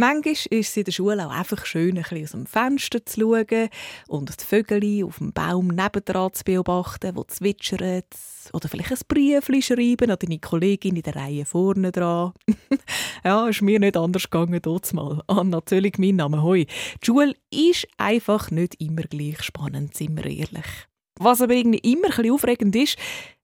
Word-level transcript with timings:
Manchmal 0.00 0.32
ist 0.32 0.52
es 0.52 0.76
in 0.76 0.84
der 0.84 0.92
Schule 0.92 1.26
auch 1.26 1.32
einfach 1.32 1.66
schön, 1.66 1.96
ein 1.96 2.04
bisschen 2.04 2.22
aus 2.22 2.30
dem 2.30 2.46
Fenster 2.46 3.04
zu 3.04 3.20
schauen 3.20 3.68
und 4.06 4.40
die 4.40 4.44
Vögel 4.44 5.04
auf 5.04 5.18
dem 5.18 5.32
Baum 5.32 5.66
nebendran 5.66 6.32
zu 6.32 6.44
beobachten, 6.44 7.16
die 7.16 7.26
zwitschern. 7.26 8.04
Oder 8.52 8.68
vielleicht 8.68 8.92
ein 8.92 8.98
Brief 9.08 9.46
schreiben 9.46 10.12
an 10.12 10.18
deine 10.20 10.38
Kollegin 10.38 10.94
in 10.94 11.02
der 11.02 11.16
Reihe 11.16 11.44
vorne 11.44 11.90
dran. 11.90 12.32
ja, 13.24 13.48
ist 13.48 13.60
mir 13.60 13.80
nicht 13.80 13.96
anders 13.96 14.30
gegangen 14.30 14.60
dort 14.62 14.94
mal. 14.94 15.20
Ah, 15.26 15.42
natürlich 15.42 15.98
mein 15.98 16.14
Name, 16.14 16.44
hoi. 16.44 16.66
Die 17.02 17.04
Schule 17.04 17.34
ist 17.50 17.88
einfach 17.96 18.52
nicht 18.52 18.80
immer 18.80 19.02
gleich 19.02 19.42
spannend, 19.42 19.96
sind 19.96 20.16
wir 20.16 20.26
ehrlich. 20.26 20.86
Was 21.18 21.42
aber 21.42 21.54
irgendwie 21.54 21.78
immer 21.78 22.04
ein 22.04 22.10
bisschen 22.10 22.30
aufregend 22.30 22.76
ist, 22.76 22.96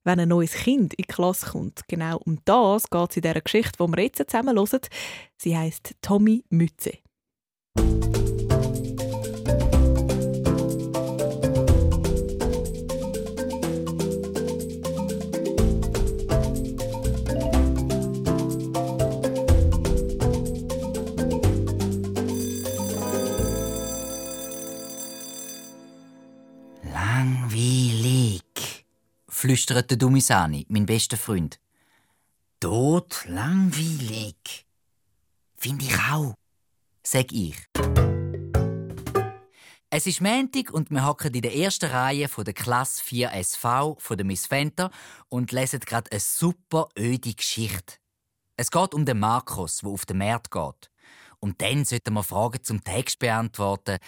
wenn 0.04 0.20
ein 0.20 0.28
neues 0.28 0.52
Kind 0.52 0.94
in 0.94 1.02
die 1.02 1.12
Klasse 1.12 1.50
kommt. 1.50 1.82
Genau 1.88 2.18
um 2.18 2.38
das 2.44 2.88
geht 2.88 3.10
es 3.10 3.16
in 3.16 3.22
dieser 3.22 3.40
Geschichte, 3.40 3.84
die 3.84 3.92
wir 3.92 4.02
jetzt 4.02 4.30
zusammen 4.30 4.56
hören. 4.56 4.80
Sie 5.36 5.56
heißt 5.56 5.94
Tommy 6.00 6.44
Mütze. 6.50 6.98
Flüstert 29.44 29.90
der 29.90 29.98
Dumisani, 29.98 30.64
mein 30.70 30.86
bester 30.86 31.18
Freund. 31.18 31.60
Tot 32.60 33.26
langweilig. 33.26 34.64
Finde 35.54 35.84
ich 35.84 35.94
auch, 36.10 36.32
sag 37.02 37.30
ich. 37.30 37.54
Es 39.90 40.06
ist 40.06 40.22
Montag 40.22 40.70
und 40.72 40.90
wir 40.90 41.04
hocken 41.04 41.34
in 41.34 41.42
der 41.42 41.54
ersten 41.54 41.90
Reihe 41.90 42.26
der 42.26 42.54
Klasse 42.54 43.04
4 43.04 43.32
SV 43.34 43.98
von 43.98 44.16
der 44.16 44.24
Miss 44.24 44.46
Fenter 44.46 44.90
und 45.28 45.52
lesen 45.52 45.80
gerade 45.80 46.10
eine 46.10 46.20
super 46.20 46.88
öde 46.98 47.34
Geschichte. 47.34 47.96
Es 48.56 48.70
geht 48.70 48.94
um 48.94 49.04
den 49.04 49.18
Markus, 49.18 49.80
der 49.80 49.90
auf 49.90 50.06
den 50.06 50.16
Markt 50.16 50.52
geht. 50.52 50.90
Und 51.44 51.60
dann 51.60 51.84
sollten 51.84 52.14
wir 52.14 52.22
Fragen 52.22 52.64
zum 52.64 52.82
Text 52.82 53.18
beantworten. 53.18 53.98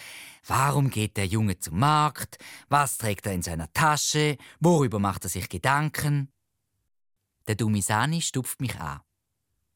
Warum 0.47 0.89
geht 0.89 1.17
der 1.17 1.27
Junge 1.27 1.59
zum 1.59 1.77
Markt? 1.77 2.39
Was 2.67 2.97
trägt 2.97 3.27
er 3.27 3.33
in 3.33 3.43
seiner 3.43 3.71
Tasche? 3.73 4.37
Worüber 4.59 4.97
macht 4.97 5.23
er 5.23 5.29
sich 5.29 5.47
Gedanken? 5.47 6.31
Der 7.45 7.53
Dumisani 7.53 8.23
stupft 8.23 8.59
mich 8.59 8.75
an. 8.79 9.01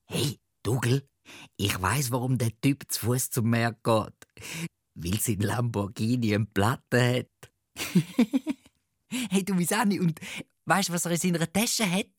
Hey, 0.08 0.40
Dougal, 0.64 1.08
ich 1.56 1.80
weiß, 1.80 2.10
warum 2.10 2.40
der 2.40 2.50
Typ 2.62 2.92
zu 2.92 3.06
Fuß 3.06 3.30
zum 3.30 3.52
Markt 3.52 3.84
geht. 3.84 4.66
Weil 4.96 5.20
sein 5.20 5.42
Lamborghini 5.42 6.34
eine 6.34 6.48
Platte 6.48 7.20
hat. 7.20 7.52
hey, 9.30 9.46
Dumisani, 9.46 10.00
und 10.00 10.20
weißt 10.66 10.90
du, 10.90 10.94
was 10.94 11.06
er 11.06 11.12
in 11.12 11.18
seiner 11.20 11.54
Tasche 11.54 11.88
hat? 11.88 12.10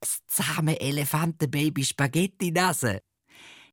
Das 0.00 0.20
zahme 0.26 0.80
Elefantenbaby 0.80 1.84
Spaghetti-Nase. 1.84 3.02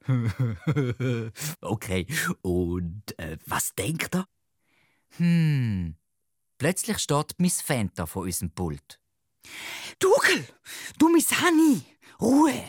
okay, 1.62 2.08
und 2.42 3.04
äh, 3.18 3.38
was 3.46 3.74
denkt 3.76 4.16
er? 4.16 4.28
Hm. 5.18 5.96
Plötzlich 6.58 7.00
steht 7.00 7.36
Miss 7.38 7.62
Fanta 7.62 8.06
vor 8.06 8.24
unserem 8.24 8.52
Pult. 8.52 9.00
Dougal, 10.00 10.48
du 10.98 11.10
Miss 11.10 11.30
Honey, 11.42 11.82
Ruhe. 12.20 12.64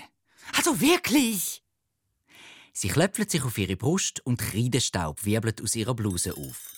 Also 0.57 0.81
wirklich. 0.81 1.63
Sie 2.73 2.89
klöpfelt 2.89 3.31
sich 3.31 3.45
auf 3.45 3.57
ihre 3.57 3.77
Brust 3.77 4.25
und 4.27 4.39
Kreidestaub 4.39 5.25
wirbelt 5.25 5.63
aus 5.63 5.77
ihrer 5.77 5.95
Bluse 5.95 6.37
auf. 6.37 6.73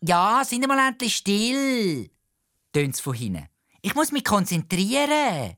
Ja, 0.00 0.44
sind 0.44 0.66
mal 0.66 0.88
endlich 0.88 1.16
still, 1.16 2.10
tönt's 2.72 3.00
von 3.00 3.14
hinten. 3.14 3.48
Ich 3.80 3.94
muss 3.94 4.10
mich 4.10 4.24
konzentrieren. 4.24 5.56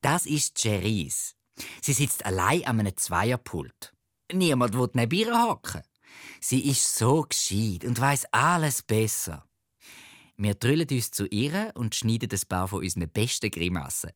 Das 0.00 0.26
ist 0.26 0.58
Cherise. 0.58 1.35
Sie 1.80 1.92
sitzt 1.92 2.24
allein 2.24 2.64
an 2.64 2.80
einem 2.80 2.96
Zweierpult. 2.96 3.94
Niemand 4.32 4.74
will 4.74 4.90
neben 4.94 5.18
ihr 5.18 5.42
hocken. 5.42 5.82
Sie 6.40 6.68
ist 6.68 6.96
so 6.96 7.22
gescheit 7.22 7.84
und 7.84 8.00
weiß 8.00 8.26
alles 8.32 8.82
besser. 8.82 9.46
Wir 10.38 10.54
drüllen 10.54 10.86
uns 10.90 11.10
zu 11.10 11.26
ihr 11.26 11.72
und 11.74 11.94
schneiden 11.94 12.28
ein 12.30 12.40
paar 12.48 12.68
von 12.68 12.82
unseren 12.82 13.08
besten 13.08 13.50
Grimassen. 13.50 14.10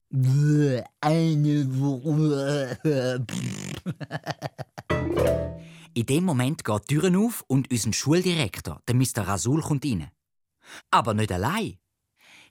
In 5.94 6.06
dem 6.06 6.24
Moment 6.24 6.64
geht 6.64 6.90
die 6.90 6.94
Tür 6.94 7.18
auf 7.18 7.42
und 7.46 7.70
unser 7.70 7.92
Schuldirektor, 7.92 8.82
der 8.86 8.94
Mr. 8.94 9.26
Rasul, 9.26 9.62
kommt 9.62 9.84
rein. 9.84 10.10
Aber 10.90 11.14
nicht 11.14 11.32
allein. 11.32 11.78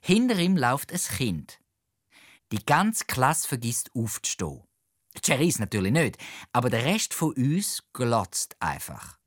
Hinter 0.02 0.38
ihm 0.38 0.56
läuft 0.56 0.92
ein 0.92 0.98
Kind. 0.98 1.60
Die 2.52 2.64
ganze 2.64 3.04
Klasse 3.04 3.46
vergisst 3.46 3.90
aufzustehen. 3.94 4.64
Cherise 5.24 5.60
natürlich 5.60 5.92
nicht, 5.92 6.18
aber 6.52 6.70
der 6.70 6.84
Rest 6.84 7.14
von 7.14 7.32
uns 7.34 7.82
glotzt 7.92 8.56
einfach. 8.60 9.18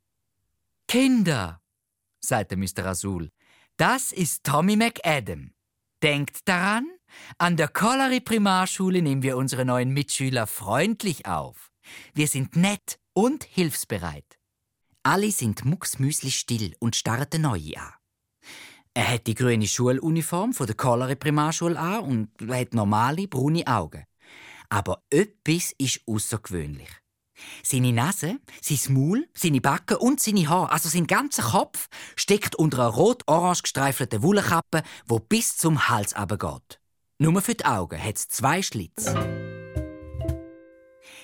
Kinder, 0.88 1.62
sagte 2.20 2.56
Mr. 2.56 2.86
Azul, 2.86 3.32
das 3.78 4.12
ist 4.12 4.44
Tommy 4.44 4.76
McAdam. 4.76 5.54
Denkt 6.02 6.48
daran, 6.48 6.88
an 7.38 7.58
der 7.58 7.68
Colliery 7.68 8.20
Primarschule 8.20 9.02
nehmen 9.02 9.24
wir 9.24 9.38
unsere 9.38 9.66
neuen 9.66 9.90
Mitschüler 9.90 10.48
freundlich 10.48 11.26
auf. 11.26 11.72
Wir 12.14 12.28
sind 12.28 12.56
nett 12.56 13.00
und 13.14 13.44
hilfsbereit. 13.44 14.38
Alle 15.04 15.32
sind 15.32 15.66
mucksmüsli 15.66 16.32
still 16.32 16.76
und 16.80 16.96
starren 16.96 17.30
den 17.30 17.42
Neue 17.42 17.78
an. 17.78 17.94
Er 18.94 19.10
hat 19.12 19.28
die 19.28 19.34
grüne 19.34 19.68
Schuluniform 19.68 20.54
von 20.54 20.68
der 20.68 20.76
Colliery 20.76 21.16
Primarschule 21.16 21.80
an 21.80 22.04
und 22.04 22.30
hat 22.50 22.74
normale 22.74 23.28
braune 23.28 23.66
Augen. 23.66 24.06
Aber 24.70 25.04
etwas 25.10 25.74
ist 25.78 26.02
außergewöhnlich. 26.08 26.90
Seine 27.64 27.94
Nase, 27.94 28.40
sein 28.62 28.94
Maul, 28.94 29.28
seine 29.34 29.62
Backen 29.62 29.98
und 29.98 30.20
seine 30.20 30.48
Haare, 30.48 30.72
also 30.72 30.90
sein 30.90 31.08
ganzer 31.08 31.44
Kopf, 31.44 31.88
steckt 32.16 32.56
unter 32.56 32.80
einer 32.80 32.88
rot-orange 32.90 33.64
gestreifelten 33.64 34.22
Wollkappe, 34.22 34.84
wo 35.06 35.20
bis 35.20 35.58
zum 35.58 35.90
Hals 35.90 36.14
geht. 36.14 36.80
Nur 37.20 37.42
für 37.42 37.56
die 37.56 37.66
Augen 37.66 38.02
hat 38.02 38.18
es 38.18 38.28
zwei 38.28 38.62
Schlitze. 38.62 39.14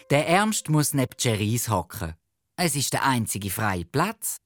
Der 0.10 0.28
Ernst 0.28 0.70
muss 0.70 0.94
neben 0.94 1.16
Cherise 1.18 1.72
hocken. 1.72 2.16
Es 2.56 2.76
ist 2.76 2.94
der 2.94 3.06
einzige 3.06 3.50
freie 3.50 3.86
Platz. 3.86 4.38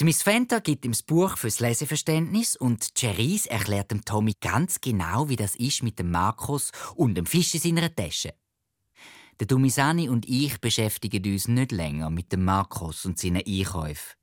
Die 0.00 0.04
Miss 0.04 0.22
Fenta 0.22 0.60
gibt 0.60 0.84
ihm 0.84 0.92
das 0.92 1.02
Buch 1.02 1.36
fürs 1.36 1.60
Leseverständnis 1.60 2.56
und 2.56 2.94
Cherise 2.96 3.50
erklärt 3.50 3.90
dem 3.90 4.04
Tommy 4.04 4.34
ganz 4.40 4.80
genau, 4.80 5.28
wie 5.28 5.36
das 5.36 5.56
ist 5.56 5.82
mit 5.82 5.98
dem 5.98 6.10
Markus 6.10 6.70
und 6.94 7.14
dem 7.14 7.26
Fisch 7.26 7.54
in 7.54 7.60
seiner 7.60 7.94
Tasche. 7.94 8.34
Der 9.40 9.46
Dumisani 9.46 10.08
und 10.08 10.28
ich 10.28 10.60
beschäftigen 10.60 11.32
uns 11.32 11.48
nicht 11.48 11.72
länger 11.72 12.10
mit 12.10 12.32
dem 12.32 12.44
Markus 12.44 13.04
und 13.04 13.18
seinen 13.18 13.42
Einkäufen. 13.46 14.14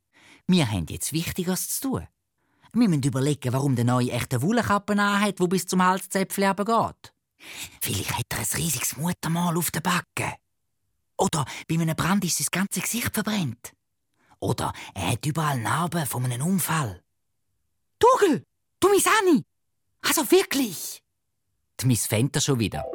Wir 0.47 0.69
haben 0.69 0.85
jetzt 0.89 1.13
Wichtigeres 1.13 1.79
zu 1.79 1.89
tun. 1.89 2.07
Wir 2.73 2.89
müssen 2.89 3.03
überlegen, 3.03 3.53
warum 3.53 3.75
der 3.75 3.85
neue 3.85 4.11
echte 4.11 4.41
Wollkappe 4.41 4.95
hat, 4.97 5.39
wo 5.39 5.47
bis 5.47 5.65
zum 5.65 5.81
Halszäpfchen 5.81 6.55
geht. 6.55 7.13
Vielleicht 7.81 8.17
hat 8.17 8.25
er 8.31 8.39
ein 8.39 8.47
riesiges 8.55 8.97
Muttermal 8.97 9.57
auf 9.57 9.71
der 9.71 9.79
Backe. 9.79 10.35
Oder 11.17 11.45
bei 11.67 11.75
einem 11.75 11.95
Brand 11.95 12.25
ist 12.25 12.37
sein 12.37 12.47
ganzes 12.51 12.83
Gesicht 12.83 13.13
verbrennt. 13.13 13.73
Oder 14.39 14.73
er 14.93 15.11
hat 15.11 15.25
überall 15.25 15.59
Narben 15.59 16.05
von 16.05 16.25
einem 16.25 16.45
Unfall. 16.45 17.01
Dougal, 17.99 18.43
du 18.79 18.89
Misani! 18.89 19.43
Also 20.01 20.29
wirklich! 20.31 21.01
Die 21.79 21.87
Miss 21.87 22.07
Fenter 22.07 22.41
schon 22.41 22.59
wieder. 22.59 22.85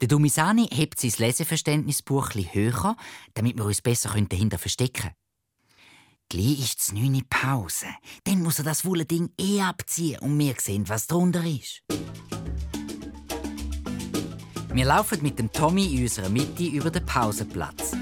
Der 0.00 0.08
Dumisani 0.08 0.68
hebt 0.72 0.98
sein 1.00 1.12
Leseverständnisbuch 1.16 2.30
höher, 2.34 2.96
damit 3.34 3.56
wir 3.56 3.64
uns 3.64 3.82
besser 3.82 4.10
dahinter 4.10 4.58
verstecken 4.58 5.02
können. 5.02 5.14
Gleich 6.28 6.60
ist 6.60 6.80
es 6.80 6.92
neune 6.92 7.22
Pause. 7.28 7.86
Dann 8.24 8.42
muss 8.42 8.58
er 8.58 8.64
das 8.64 8.84
wolle 8.84 9.04
Ding 9.04 9.30
eh 9.38 9.60
abziehen 9.60 10.18
und 10.20 10.38
wir 10.38 10.54
sehen, 10.58 10.88
was 10.88 11.06
drunter 11.06 11.44
ist. 11.44 11.82
Wir 14.72 14.84
laufen 14.84 15.22
mit 15.22 15.38
dem 15.38 15.52
Tommy 15.52 15.94
in 15.94 16.02
unserer 16.02 16.28
Mitte 16.28 16.64
über 16.64 16.90
den 16.90 17.06
Pausenplatz. 17.06 17.92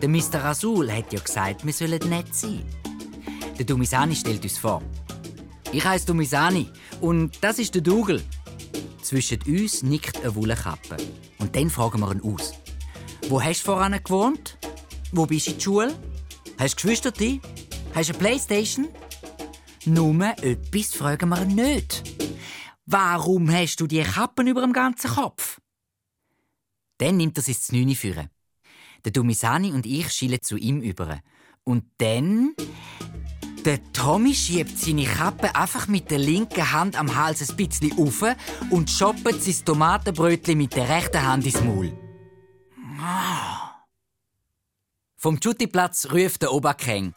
Der 0.00 0.08
Mr. 0.08 0.44
Rasul 0.44 0.92
hat 0.92 1.12
ja 1.12 1.18
gesagt, 1.18 1.66
wir 1.66 1.72
sollen 1.72 2.08
nett 2.08 2.32
sein. 2.32 2.64
Der 3.58 3.64
Dumisani 3.64 4.14
stellt 4.14 4.44
uns 4.44 4.56
vor. 4.56 4.80
Ich 5.72 5.84
heiße 5.84 6.06
Dumisani 6.06 6.70
und 7.00 7.42
das 7.42 7.58
ist 7.58 7.74
der 7.74 7.82
Dougal. 7.82 8.22
Zwischen 9.02 9.42
uns 9.42 9.82
nickt 9.82 10.22
eine 10.22 10.34
Wollkappe. 10.36 10.96
Und 11.38 11.56
dann 11.56 11.68
fragen 11.68 12.00
wir 12.00 12.12
ihn 12.12 12.20
aus. 12.22 12.52
Wo 13.28 13.42
hast 13.42 13.62
du 13.62 13.72
voran 13.72 13.98
gewohnt? 14.02 14.56
Wo 15.10 15.26
bist 15.26 15.48
du 15.48 15.50
in 15.50 15.56
der 15.56 15.62
Schule? 15.62 15.98
Hast 16.58 16.74
du 16.74 16.88
Geschwister? 16.88 17.12
Hast 17.94 18.08
du 18.08 18.12
eine 18.12 18.18
Playstation? 18.18 18.88
Nur 19.84 20.22
etwas 20.42 20.94
fragen 20.94 21.30
wir 21.30 21.44
nicht. 21.44 22.04
Warum 22.86 23.50
hast 23.50 23.80
du 23.80 23.88
die 23.88 24.02
Kappen 24.02 24.46
über 24.46 24.60
dem 24.60 24.72
ganzen 24.72 25.10
Kopf? 25.10 25.60
Dann 26.98 27.16
nimmt 27.16 27.36
er 27.36 27.42
sich 27.42 27.58
das 27.58 27.72
Neune 27.72 27.96
führen. 27.96 28.30
Der 29.04 29.12
Dumisani 29.12 29.72
und 29.72 29.86
ich 29.86 30.10
schielen 30.12 30.42
zu 30.42 30.56
ihm 30.56 30.80
über. 30.80 31.20
Und 31.64 31.84
dann... 31.98 32.54
Der 33.64 33.82
Tommy 33.92 34.34
schiebt 34.34 34.78
seine 34.78 35.04
Kappe 35.04 35.54
einfach 35.54 35.88
mit 35.88 36.10
der 36.10 36.18
linken 36.18 36.72
Hand 36.72 36.96
am 36.96 37.16
Hals 37.16 37.50
ein 37.50 37.56
bisschen 37.56 37.98
auf 37.98 38.24
und 38.70 38.88
schoppt 38.88 39.42
sein 39.42 39.64
Tomatenbrötchen 39.64 40.56
mit 40.56 40.74
der 40.74 40.88
rechten 40.88 41.22
Hand 41.22 41.44
ins 41.44 41.60
Maul. 41.60 41.92
Vom 45.16 45.38
Schuttiplatz 45.42 46.06
ruft 46.12 46.42
der 46.42 46.52
Oberkeng. 46.52 47.12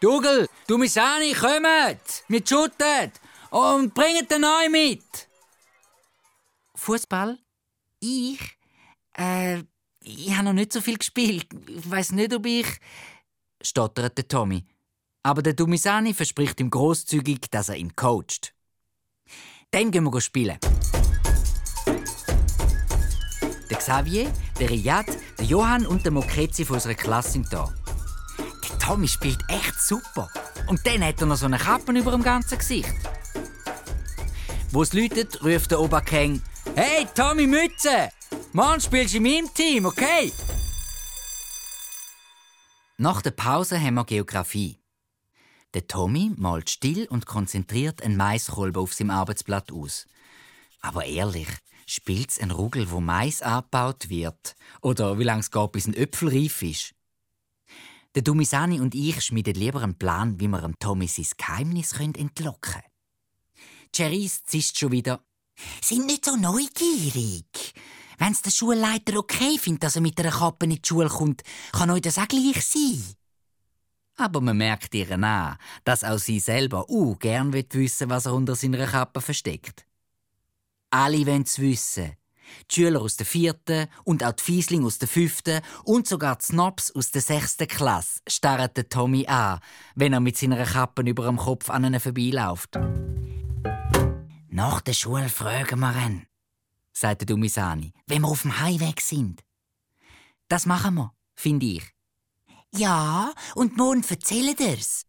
Dugel, 0.00 0.48
Dumisani, 0.66 1.32
kommt! 1.32 2.24
Wir 2.28 2.42
shooten! 2.46 3.12
Und 3.50 3.94
bringt 3.94 4.30
den 4.30 4.40
neu 4.42 4.68
mit! 4.68 5.28
Fußball? 6.74 7.38
Ich? 8.00 8.58
Äh, 9.14 9.62
ich 10.04 10.34
habe 10.34 10.44
noch 10.44 10.52
nicht 10.52 10.72
so 10.72 10.80
viel 10.80 10.98
gespielt. 10.98 11.46
Ich 11.66 11.90
weiß 11.90 12.12
nicht, 12.12 12.34
ob 12.34 12.46
ich. 12.46 12.66
stotterte 13.62 14.28
Tommy. 14.28 14.64
Aber 15.22 15.42
der 15.42 15.54
Dumisani 15.54 16.12
verspricht 16.12 16.60
ihm 16.60 16.70
großzügig, 16.70 17.50
dass 17.50 17.70
er 17.70 17.76
ihn 17.76 17.96
coacht. 17.96 18.54
Dann 19.70 19.90
gehen 19.90 20.04
wir 20.04 20.20
spielen. 20.20 20.58
Der 23.70 23.78
Xavier, 23.78 24.30
der 24.60 24.70
Riyad, 24.70 25.06
der 25.38 25.46
Johann 25.46 25.86
und 25.86 26.04
der 26.04 26.12
Mokrezi 26.12 26.66
von 26.66 26.74
unserer 26.74 26.94
Klasse 26.94 27.32
sind 27.32 27.50
da. 27.50 27.72
Der 28.38 28.78
Tommy 28.78 29.08
spielt 29.08 29.40
echt 29.48 29.80
super. 29.80 30.28
Und 30.66 30.86
dann 30.86 31.02
hat 31.02 31.20
er 31.20 31.26
noch 31.26 31.36
so 31.36 31.46
eine 31.46 31.58
Kappe 31.58 31.92
über 31.92 32.10
dem 32.10 32.22
ganzen 32.22 32.58
Gesicht. 32.58 32.92
Wo 34.70 34.82
es 34.82 34.92
läutet, 34.92 35.42
ruft 35.42 35.70
der 35.70 35.80
Oberkeng: 35.80 36.42
Hey, 36.74 37.06
Tommy 37.14 37.46
Mütze! 37.46 38.10
Mann, 38.56 38.80
spielst 38.80 39.14
du 39.14 39.16
in 39.16 39.24
meinem 39.24 39.52
Team, 39.52 39.84
okay? 39.84 40.32
Nach 42.96 43.20
der 43.20 43.32
Pause 43.32 43.80
haben 43.80 43.94
wir 43.94 44.04
Geografie. 44.04 44.78
Der 45.74 45.88
Tommy 45.88 46.30
malt 46.36 46.70
still 46.70 47.08
und 47.08 47.26
konzentriert 47.26 48.00
einen 48.00 48.16
Maiskolben 48.16 48.80
auf 48.80 48.94
seinem 48.94 49.10
Arbeitsblatt 49.10 49.72
aus. 49.72 50.06
Aber 50.80 51.04
ehrlich, 51.04 51.48
spielt's 51.84 52.38
ein 52.38 52.52
Rugel, 52.52 52.92
wo 52.92 53.00
Mais 53.00 53.42
abgebaut 53.42 54.08
wird? 54.08 54.54
Oder 54.82 55.18
wie 55.18 55.24
lange 55.24 55.40
es 55.40 55.50
geht, 55.50 55.72
bis 55.72 55.88
ein 55.88 55.94
Äpfel 55.94 56.28
reif 56.28 56.62
ist? 56.62 56.94
Der 58.14 58.22
Dumisani 58.22 58.78
und 58.78 58.94
ich 58.94 59.20
schmieden 59.20 59.54
lieber 59.54 59.82
einen 59.82 59.98
Plan, 59.98 60.38
wie 60.38 60.46
wir 60.46 60.60
dem 60.60 60.78
Tommy 60.78 61.08
sein 61.08 61.26
Geheimnis 61.36 61.92
entlocken 61.92 62.60
können. 62.60 62.84
Cherise 63.92 64.44
zischt 64.44 64.78
schon 64.78 64.92
wieder. 64.92 65.24
Sind 65.82 66.06
nicht 66.06 66.24
so 66.24 66.36
neugierig. 66.36 67.74
Wenn's 68.18 68.42
der 68.42 68.50
Schulleiter 68.50 69.18
okay 69.18 69.58
findet, 69.58 69.84
dass 69.84 69.96
er 69.96 70.02
mit 70.02 70.18
einer 70.18 70.30
Kappe 70.30 70.66
in 70.66 70.70
die 70.70 70.82
Schule 70.84 71.08
kommt, 71.08 71.42
kann 71.72 71.90
euch 71.90 72.02
das 72.02 72.18
auch 72.18 72.28
gleich 72.28 72.64
sein. 72.64 73.02
Aber 74.16 74.40
man 74.40 74.56
merkt 74.56 74.94
ihr 74.94 75.10
an, 75.10 75.56
dass 75.84 76.04
auch 76.04 76.18
sie 76.18 76.38
selber 76.38 76.88
uh, 76.88 77.16
gern 77.16 77.52
wissen 77.52 78.10
was 78.10 78.26
er 78.26 78.34
unter 78.34 78.54
seiner 78.54 78.86
Kappe 78.86 79.20
versteckt. 79.20 79.84
Alle 80.90 81.26
wollen's 81.26 81.58
wissen. 81.58 82.12
Die 82.70 82.74
Schüler 82.74 83.00
aus 83.00 83.16
der 83.16 83.26
vierten 83.26 83.88
und 84.04 84.22
auch 84.22 84.32
die 84.32 84.42
Fiesling 84.42 84.84
aus 84.84 84.98
der 84.98 85.08
fünften 85.08 85.60
und 85.82 86.06
sogar 86.06 86.36
die 86.36 86.44
Snobs 86.44 86.92
aus 86.92 87.10
der 87.10 87.22
sechsten 87.22 87.66
Klasse 87.66 88.20
starren 88.28 88.72
den 88.76 88.88
Tommy 88.88 89.26
an, 89.26 89.58
wenn 89.96 90.12
er 90.12 90.20
mit 90.20 90.36
seiner 90.36 90.64
Kappe 90.64 91.02
über 91.02 91.24
dem 91.24 91.38
Kopf 91.38 91.70
an 91.70 91.84
ihnen 91.84 91.98
vorbeiläuft. 91.98 92.78
Nach 94.50 94.80
der 94.82 94.92
Schule 94.92 95.28
fragen 95.28 95.80
wir 95.80 96.06
ihn, 96.06 96.26
sagte 96.94 97.26
Dumisani, 97.26 97.92
wenn 98.06 98.22
wir 98.22 98.28
auf 98.28 98.42
dem 98.42 98.58
Heimweg 98.58 99.02
sind. 99.02 99.42
Das 100.48 100.64
machen 100.64 100.94
wir, 100.94 101.14
finde 101.34 101.66
ich. 101.66 101.84
Ja, 102.74 103.34
und 103.54 103.76
morgen 103.76 104.02
erzählen 104.08 104.56
dir's, 104.56 105.04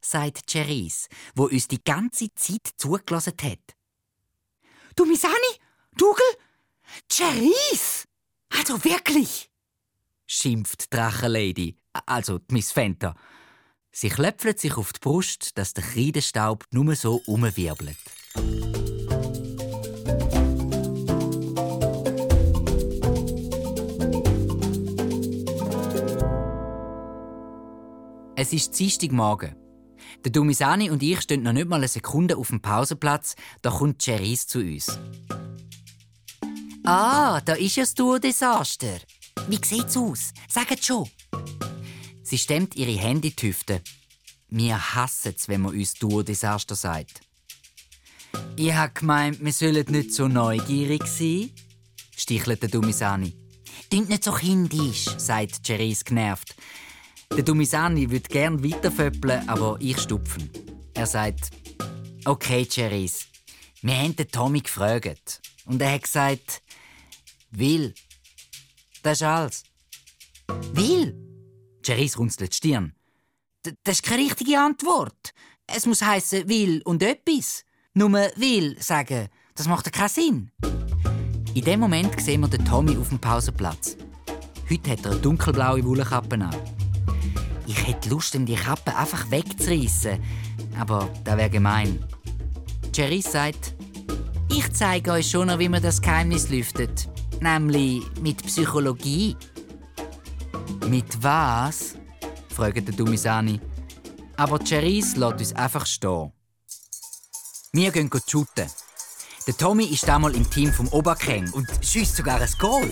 sagt 0.00 0.50
Cherise, 0.50 1.08
wo 1.34 1.44
uns 1.44 1.68
die 1.68 1.82
ganze 1.82 2.34
Zeit 2.34 2.68
zugelassen 2.76 3.34
hat. 3.42 3.76
Du 4.96 5.04
Misani? 5.04 5.60
Dougal? 5.96 6.26
Cherise? 7.10 8.04
Also 8.50 8.82
wirklich? 8.84 9.50
schimpft 10.26 10.84
die 10.84 10.96
Drachenlady, 10.96 11.76
also 12.06 12.38
die 12.38 12.54
Miss 12.54 12.72
Fenter. 12.72 13.14
Sie 13.92 14.08
klöpfelt 14.08 14.60
sich 14.60 14.76
auf 14.76 14.92
die 14.92 15.00
Brust, 15.00 15.56
dass 15.56 15.72
der 15.72 15.84
Kreidestaub 15.84 16.64
nur 16.70 16.94
so 16.96 17.22
umwirbelt. 17.26 17.96
Es 28.38 28.52
ist 28.52 28.78
Dienstagmorgen. 28.78 29.56
Der 30.22 30.30
Dumisani 30.30 30.90
und 30.90 31.02
ich 31.02 31.22
stehen 31.22 31.42
noch 31.42 31.54
nicht 31.54 31.68
mal 31.68 31.76
eine 31.76 31.88
Sekunde 31.88 32.36
auf 32.36 32.48
dem 32.48 32.60
Pausenplatz, 32.60 33.34
da 33.62 33.70
kommt 33.70 34.02
Cherise 34.02 34.46
zu 34.46 34.58
uns. 34.58 34.98
Ah, 36.84 37.40
da 37.40 37.54
ist 37.54 37.76
ja 37.76 37.84
das 37.84 37.94
Tour-Desaster. 37.94 38.98
Wie 39.48 39.58
sieht's 39.64 39.96
aus? 39.96 40.34
Sagt 40.50 40.84
schon. 40.84 41.08
Sie 42.22 42.36
stemmt 42.36 42.76
ihre 42.76 42.92
Hände 42.92 43.28
in 43.28 43.36
die 43.36 43.46
Hüfte. 43.46 43.80
Wir 44.50 44.94
hassen 44.94 45.32
es, 45.34 45.48
wenn 45.48 45.62
man 45.62 45.74
uns 45.74 45.94
Tour-Desaster 45.94 46.74
sagt. 46.74 47.22
Ich 48.56 48.74
habe 48.74 48.92
gemeint, 48.92 49.42
wir 49.42 49.52
sollen 49.52 49.86
nicht 49.88 50.12
so 50.12 50.28
neugierig 50.28 51.06
sein, 51.06 51.50
stichelt 52.14 52.60
der 52.60 52.68
Dumisani. 52.68 53.34
Klingt 53.88 54.10
nicht 54.10 54.24
so 54.24 54.32
kindisch, 54.32 55.06
sagt 55.16 55.66
Cherise 55.66 56.04
genervt. 56.04 56.54
Der 57.34 57.42
Dumisani 57.42 58.10
würde 58.10 58.28
gern 58.28 58.62
weiterföppeln, 58.62 59.48
aber 59.48 59.76
ich 59.80 59.98
stupfen. 59.98 60.50
Er 60.94 61.06
sagt, 61.06 61.50
okay, 62.24 62.64
Cherise, 62.64 63.24
wir 63.82 63.94
haben 63.94 64.16
den 64.16 64.28
Tommy 64.28 64.60
gefragt. 64.60 65.40
Und 65.66 65.82
er 65.82 65.92
hat 65.92 66.02
gesagt, 66.02 66.62
will. 67.50 67.94
Das 69.02 69.18
ist 69.18 69.22
alles. 69.22 69.62
Will? 70.72 71.14
Cherise 71.84 72.18
runzelt 72.18 72.52
die 72.52 72.56
Stirn. 72.56 72.94
D 73.64 73.72
das 73.84 73.96
ist 73.96 74.02
keine 74.02 74.22
richtige 74.22 74.58
Antwort. 74.58 75.32
Es 75.66 75.86
muss 75.86 76.02
heißen 76.02 76.48
will 76.48 76.82
und 76.82 77.02
etwas. 77.02 77.64
Nur 77.94 78.12
will 78.12 78.80
sagen, 78.80 79.28
das 79.54 79.68
macht 79.68 79.92
keinen 79.92 80.08
Sinn. 80.08 80.50
In 81.54 81.64
dem 81.64 81.80
Moment 81.80 82.20
sehen 82.20 82.42
wir 82.42 82.48
den 82.48 82.64
Tommy 82.64 82.96
auf 82.96 83.08
dem 83.08 83.18
Pausenplatz. 83.18 83.96
Heute 84.70 84.90
hat 84.90 85.04
er 85.04 85.12
eine 85.12 85.20
dunkelblaue 85.20 85.84
Wollkappe 85.84 86.34
an. 86.34 86.75
Ich 87.66 87.86
hätte 87.86 88.10
Lust, 88.10 88.34
ihm 88.34 88.46
die 88.46 88.54
Kappe 88.54 88.94
einfach 88.96 89.30
wegzureißen. 89.30 90.18
Aber 90.78 91.08
das 91.24 91.36
wäre 91.36 91.50
gemein. 91.50 92.04
Jerry 92.94 93.20
sagt, 93.20 93.74
ich 94.48 94.72
zeige 94.72 95.12
euch 95.12 95.30
schon 95.30 95.48
noch, 95.48 95.58
wie 95.58 95.68
man 95.68 95.82
das 95.82 96.00
Geheimnis 96.00 96.48
lüftet. 96.48 97.08
Nämlich 97.40 98.02
mit 98.20 98.44
Psychologie. 98.46 99.36
Mit 100.88 101.22
was? 101.22 101.94
fragt 102.54 102.88
der 102.88 102.94
Dumisani. 102.94 103.60
Aber 104.36 104.58
Cherise 104.58 105.18
lässt 105.18 105.40
uns 105.40 105.52
einfach 105.54 105.86
stehen. 105.86 106.32
Wir 107.72 107.90
gehen 107.90 108.10
shooten. 108.26 108.70
Der 109.46 109.56
Tommy 109.56 109.84
ist 109.84 110.08
damals 110.08 110.36
im 110.36 110.48
Team 110.48 110.72
vom 110.72 110.88
Oberkeng 110.88 111.50
und 111.52 111.68
schießt 111.80 112.16
sogar 112.16 112.40
ein 112.40 112.50
Goal. 112.58 112.90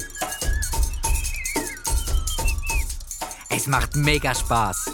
Es 3.56 3.68
macht 3.68 3.94
mega 3.94 4.34
Spaß. 4.34 4.90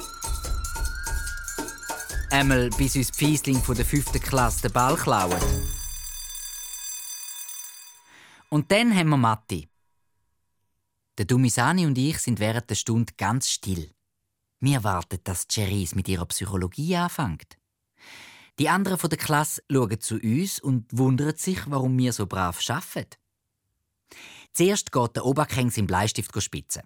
Einmal 2.30 2.68
bis 2.76 2.94
uns 2.94 3.10
Fiesling 3.10 3.62
von 3.62 3.74
der 3.74 3.86
fünften 3.86 4.20
Klasse 4.20 4.60
den 4.60 4.72
Ball 4.72 4.96
klauen. 4.96 5.40
Und 8.50 8.70
dann 8.70 8.94
haben 8.94 9.08
wir 9.08 9.16
Matti. 9.16 9.66
Der 11.16 11.24
Dumisani 11.24 11.86
und 11.86 11.96
ich 11.96 12.18
sind 12.18 12.38
während 12.38 12.68
der 12.68 12.74
Stunde 12.74 13.14
ganz 13.16 13.48
still. 13.48 13.94
Wir 14.60 14.84
warten, 14.84 15.20
dass 15.24 15.48
Cherise 15.48 15.96
mit 15.96 16.06
ihrer 16.08 16.26
Psychologie 16.26 16.96
anfängt. 16.96 17.56
Die 18.58 18.68
anderen 18.68 18.98
von 18.98 19.08
der 19.08 19.18
Klasse 19.18 19.62
schauen 19.72 20.00
zu 20.00 20.16
uns 20.16 20.60
und 20.60 20.86
wundern 20.92 21.34
sich, 21.34 21.60
warum 21.64 21.96
wir 21.96 22.12
so 22.12 22.26
brav 22.26 22.60
arbeiten. 22.68 23.16
Zuerst 24.52 24.92
geht 24.92 25.16
der 25.16 25.24
Oberkring 25.24 25.70
seinen 25.70 25.86
Bleistift 25.86 26.42
spitzen. 26.42 26.82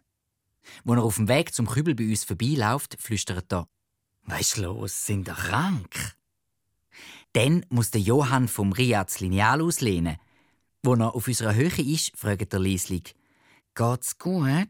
Wo 0.85 0.95
er 0.95 1.03
auf 1.03 1.17
dem 1.17 1.29
Weg 1.29 1.55
zum 1.55 1.67
Kübel 1.67 1.95
bei 1.95 2.09
uns 2.09 2.25
vorbeiläuft, 2.25 2.97
flüstert 3.01 3.53
er: 3.53 3.69
Was 4.23 4.57
los, 4.57 5.07
sind 5.07 5.29
ihr 5.29 5.35
krank? 5.35 6.17
Dann 7.33 7.67
muss 7.69 7.91
der 7.91 8.01
Johann 8.01 8.49
vom 8.49 8.73
Riads 8.73 9.21
Lineal 9.21 9.61
auslehnen. 9.61 10.19
Wo 10.83 10.95
er 10.95 11.15
auf 11.15 11.27
unserer 11.27 11.55
Höhe 11.55 11.83
ist, 11.83 12.17
fragt 12.17 12.53
er 12.53 12.61
leislich: 12.61 13.15
Geht's 13.75 14.19
gut? 14.19 14.69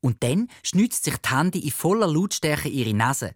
Und 0.00 0.22
dann 0.22 0.48
schnitzt 0.62 1.04
sich 1.04 1.16
die 1.16 1.28
Handy 1.28 1.58
in 1.60 1.70
voller 1.70 2.06
Lautstärke 2.06 2.68
ihre 2.68 2.94
Nase. 2.94 3.34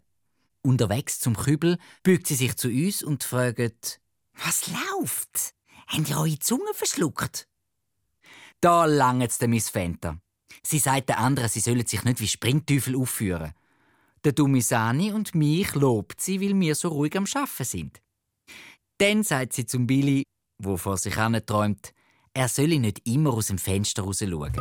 Unterwegs 0.63 1.21
zum 1.21 1.37
Kübel 1.37 1.79
bückt 2.03 2.27
sie 2.27 2.35
sich 2.35 2.57
zu 2.57 2.69
uns 2.69 3.03
und 3.03 3.25
fragt: 3.25 4.01
Was 4.33 4.69
läuft? 4.69 5.55
Habt 5.87 6.09
ihr 6.09 6.19
eure 6.19 6.39
Zunge 6.39 6.73
verschluckt? 6.73 7.49
Da 8.61 8.87
langt 8.87 9.41
der 9.41 9.49
Miss 9.49 9.69
Fenter. 9.69 10.19
Sie 10.63 10.79
sagt 10.79 11.09
den 11.09 11.17
anderen, 11.17 11.49
sie 11.49 11.61
sollen 11.61 11.87
sich 11.87 12.05
nicht 12.05 12.21
wie 12.21 12.29
Springteufel 12.29 12.97
aufführen. 12.97 13.53
Der 14.25 14.33
Dumisani 14.33 15.13
und 15.13 15.35
mich 15.35 15.75
lobt 15.75 16.21
sie, 16.21 16.41
weil 16.41 16.59
wir 16.59 16.75
so 16.75 16.89
ruhig 16.89 17.17
am 17.17 17.27
Schaffen 17.27 17.67
sind. 17.67 18.01
Dann 18.99 19.23
sagt 19.23 19.53
sie 19.53 19.67
zum 19.67 19.87
Billy, 19.87 20.23
wo 20.59 20.77
vor 20.77 20.97
sich 20.97 21.15
träumt, 21.15 21.93
er 22.33 22.49
solle 22.49 22.79
nicht 22.79 23.07
immer 23.07 23.35
aus 23.35 23.49
dem 23.49 23.59
Fenster 23.59 24.03
raus 24.03 24.21
schauen. 24.21 24.53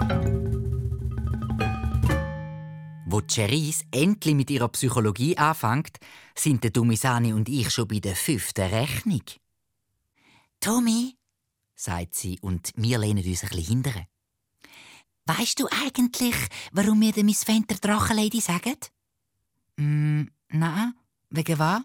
Wo 3.06 3.22
Cerise 3.22 3.86
endlich 3.92 4.36
mit 4.36 4.50
ihrer 4.50 4.70
Psychologie 4.70 5.38
anfängt, 5.38 5.98
sind 6.36 6.64
der 6.64 6.72
Dumisani 6.72 7.32
und 7.34 7.48
ich 7.48 7.70
schon 7.70 7.88
bei 7.88 8.00
der 8.00 8.16
fünften 8.16 8.66
Rechnung. 8.66 9.24
Tommy, 10.60 11.16
sagt 11.76 12.16
sie 12.16 12.40
und 12.42 12.72
wir 12.76 12.98
lehnen 12.98 13.24
uns 13.24 13.44
ein 13.44 13.50
bisschen 13.50 13.66
hinterher. 13.66 14.08
Weißt 15.26 15.60
du 15.60 15.68
eigentlich, 15.70 16.36
warum 16.72 17.00
wir 17.02 17.12
der 17.12 17.24
Miss 17.24 17.44
Fenter 17.44 17.76
Drachenlady 17.76 18.42
sagen? 18.42 18.78
Mm, 19.78 20.24
nein, 20.50 20.94
wegen 21.30 21.60
was? 21.60 21.82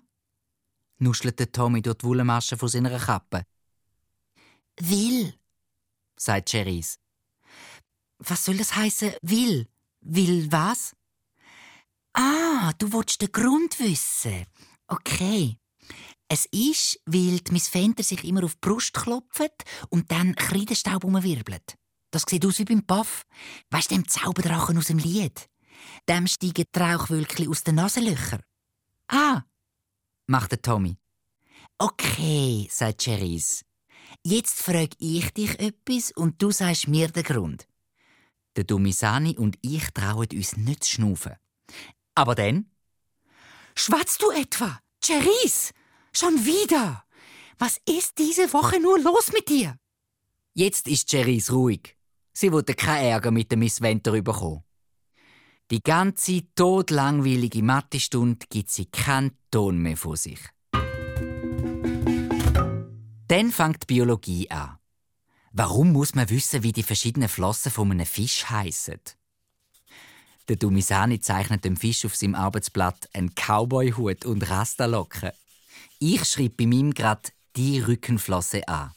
nuschelt 0.99 1.39
der 1.39 1.53
Tommy 1.53 1.83
durch 1.83 1.99
die 1.99 2.07
Wollmasche 2.07 2.57
von 2.57 2.69
seiner 2.69 2.99
Kappe. 2.99 3.45
Will, 4.81 5.35
sagt 6.17 6.51
Cherise. 6.51 6.97
Was 8.19 8.45
soll 8.45 8.57
das 8.57 8.75
heißen? 8.75 9.13
Will? 9.23 9.69
Will 10.01 10.51
was? 10.51 10.95
Ah, 12.13 12.73
du 12.79 12.93
willst 12.93 13.21
den 13.21 13.33
Grund 13.33 13.79
wissen. 13.79 14.47
Okay. 14.89 15.59
Es 16.29 16.47
ist, 16.47 17.01
weil 17.07 17.39
die 17.41 17.53
Miss 17.53 17.69
Fender 17.69 18.03
sich 18.03 18.25
immer 18.25 18.45
auf 18.45 18.55
die 18.55 18.61
Brust 18.61 18.93
klopft 18.93 19.65
und 19.89 20.11
dann 20.11 20.35
Kreidestaub 20.35 21.05
umwirbelt. 21.05 21.79
Das 22.11 22.25
sieht 22.29 22.45
aus 22.47 22.59
wie 22.59 22.65
beim 22.65 22.87
Puff. 22.87 23.25
Weißt 23.71 23.91
du, 23.91 23.97
dem 23.97 24.09
Zauberdrachen 24.09 24.79
aus 24.79 24.87
dem 24.87 24.99
Lied? 24.99 25.49
Dem 26.09 26.27
steigen 26.27 26.65
die 26.75 26.79
Rauchwölkchen 26.79 27.49
aus 27.49 27.65
den 27.65 27.77
Nasenlöchern. 27.77 28.43
Ah, 29.09 29.43
macht 30.27 30.53
der 30.53 30.63
Tommy. 30.63 30.99
Okay, 31.79 32.69
sagt 32.71 33.03
Cherise. 33.03 33.65
Jetzt 34.25 34.63
frage 34.63 34.97
ich 34.99 35.31
dich 35.33 35.59
etwas 35.61 36.13
und 36.13 36.43
du 36.43 36.51
sagst 36.51 36.89
mir 36.89 37.09
den 37.09 37.23
Grund. 37.23 37.69
Der 38.57 38.65
Dumisani 38.65 39.37
und 39.37 39.57
ich 39.63 39.89
trauen 39.93 40.29
uns 40.33 40.57
nicht 40.57 40.85
zu 40.85 40.91
schnaufen. 40.93 41.37
Aber 42.15 42.35
dann? 42.35 42.71
Schwatzt 43.77 44.23
du 44.23 44.31
etwa? 44.31 44.81
Cherise! 45.03 45.73
Schon 46.13 46.45
wieder! 46.45 47.05
Was 47.59 47.79
ist 47.89 48.19
diese 48.19 48.53
Woche 48.53 48.81
nur 48.81 48.99
los 48.99 49.33
mit 49.33 49.49
dir? 49.49 49.79
Jetzt 50.55 50.89
ist 50.89 51.09
Cherise 51.09 51.53
ruhig. 51.53 51.98
Sie 52.41 52.53
wollte 52.53 52.75
keinen 52.75 53.07
Ärger 53.07 53.33
mit 53.33 53.51
dem 53.51 53.59
Miss 53.59 53.81
Venter 53.81 54.13
bekommen. 54.13 54.63
Die 55.73 55.83
ganze 55.83 56.45
todlangweilige 56.55 57.65
Mathestunde 57.65 58.47
gibt 58.49 58.71
sie 58.71 58.87
keinen 58.87 59.37
Ton 59.51 59.79
mehr 59.79 59.97
vor 59.97 60.17
sich. 60.17 60.39
Dann 63.27 63.51
fängt 63.51 63.83
die 63.83 63.87
Biologie 63.93 64.49
an. 64.53 64.79
Warum 65.51 65.91
muss 65.91 66.15
man 66.15 66.31
wissen, 66.31 66.63
wie 66.63 66.71
die 66.71 66.85
verschiedenen 66.85 67.29
Flossen 67.29 67.73
von 67.73 67.91
einem 67.91 68.07
Fisch 68.07 68.49
heißen? 68.49 69.01
Der 70.49 70.55
Dumisani 70.55 71.19
zeichnet 71.19 71.65
dem 71.65 71.77
Fisch 71.77 72.05
auf 72.05 72.15
seinem 72.15 72.37
Arbeitsblatt 72.37 73.09
einen 73.15 73.35
Cowboyhut 73.35 74.25
und 74.25 74.49
Rastalocken. 74.49 75.33
Ich 75.99 76.25
schreibe 76.25 76.55
bei 76.65 76.71
ihm 76.71 76.95
grad 76.95 77.33
die 77.57 77.81
Rückenflosse 77.81 78.69
an. 78.69 78.93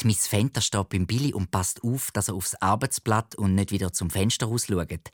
Die 0.00 0.06
Miss 0.06 0.26
Fenter 0.26 0.60
steht 0.60 0.90
beim 0.90 1.06
Billy 1.06 1.32
und 1.32 1.50
passt 1.50 1.82
auf, 1.82 2.10
dass 2.10 2.28
er 2.28 2.34
aufs 2.34 2.54
Arbeitsblatt 2.56 3.34
und 3.34 3.54
nicht 3.54 3.70
wieder 3.70 3.92
zum 3.92 4.10
Fenster 4.10 4.46
rausschaut. 4.46 5.10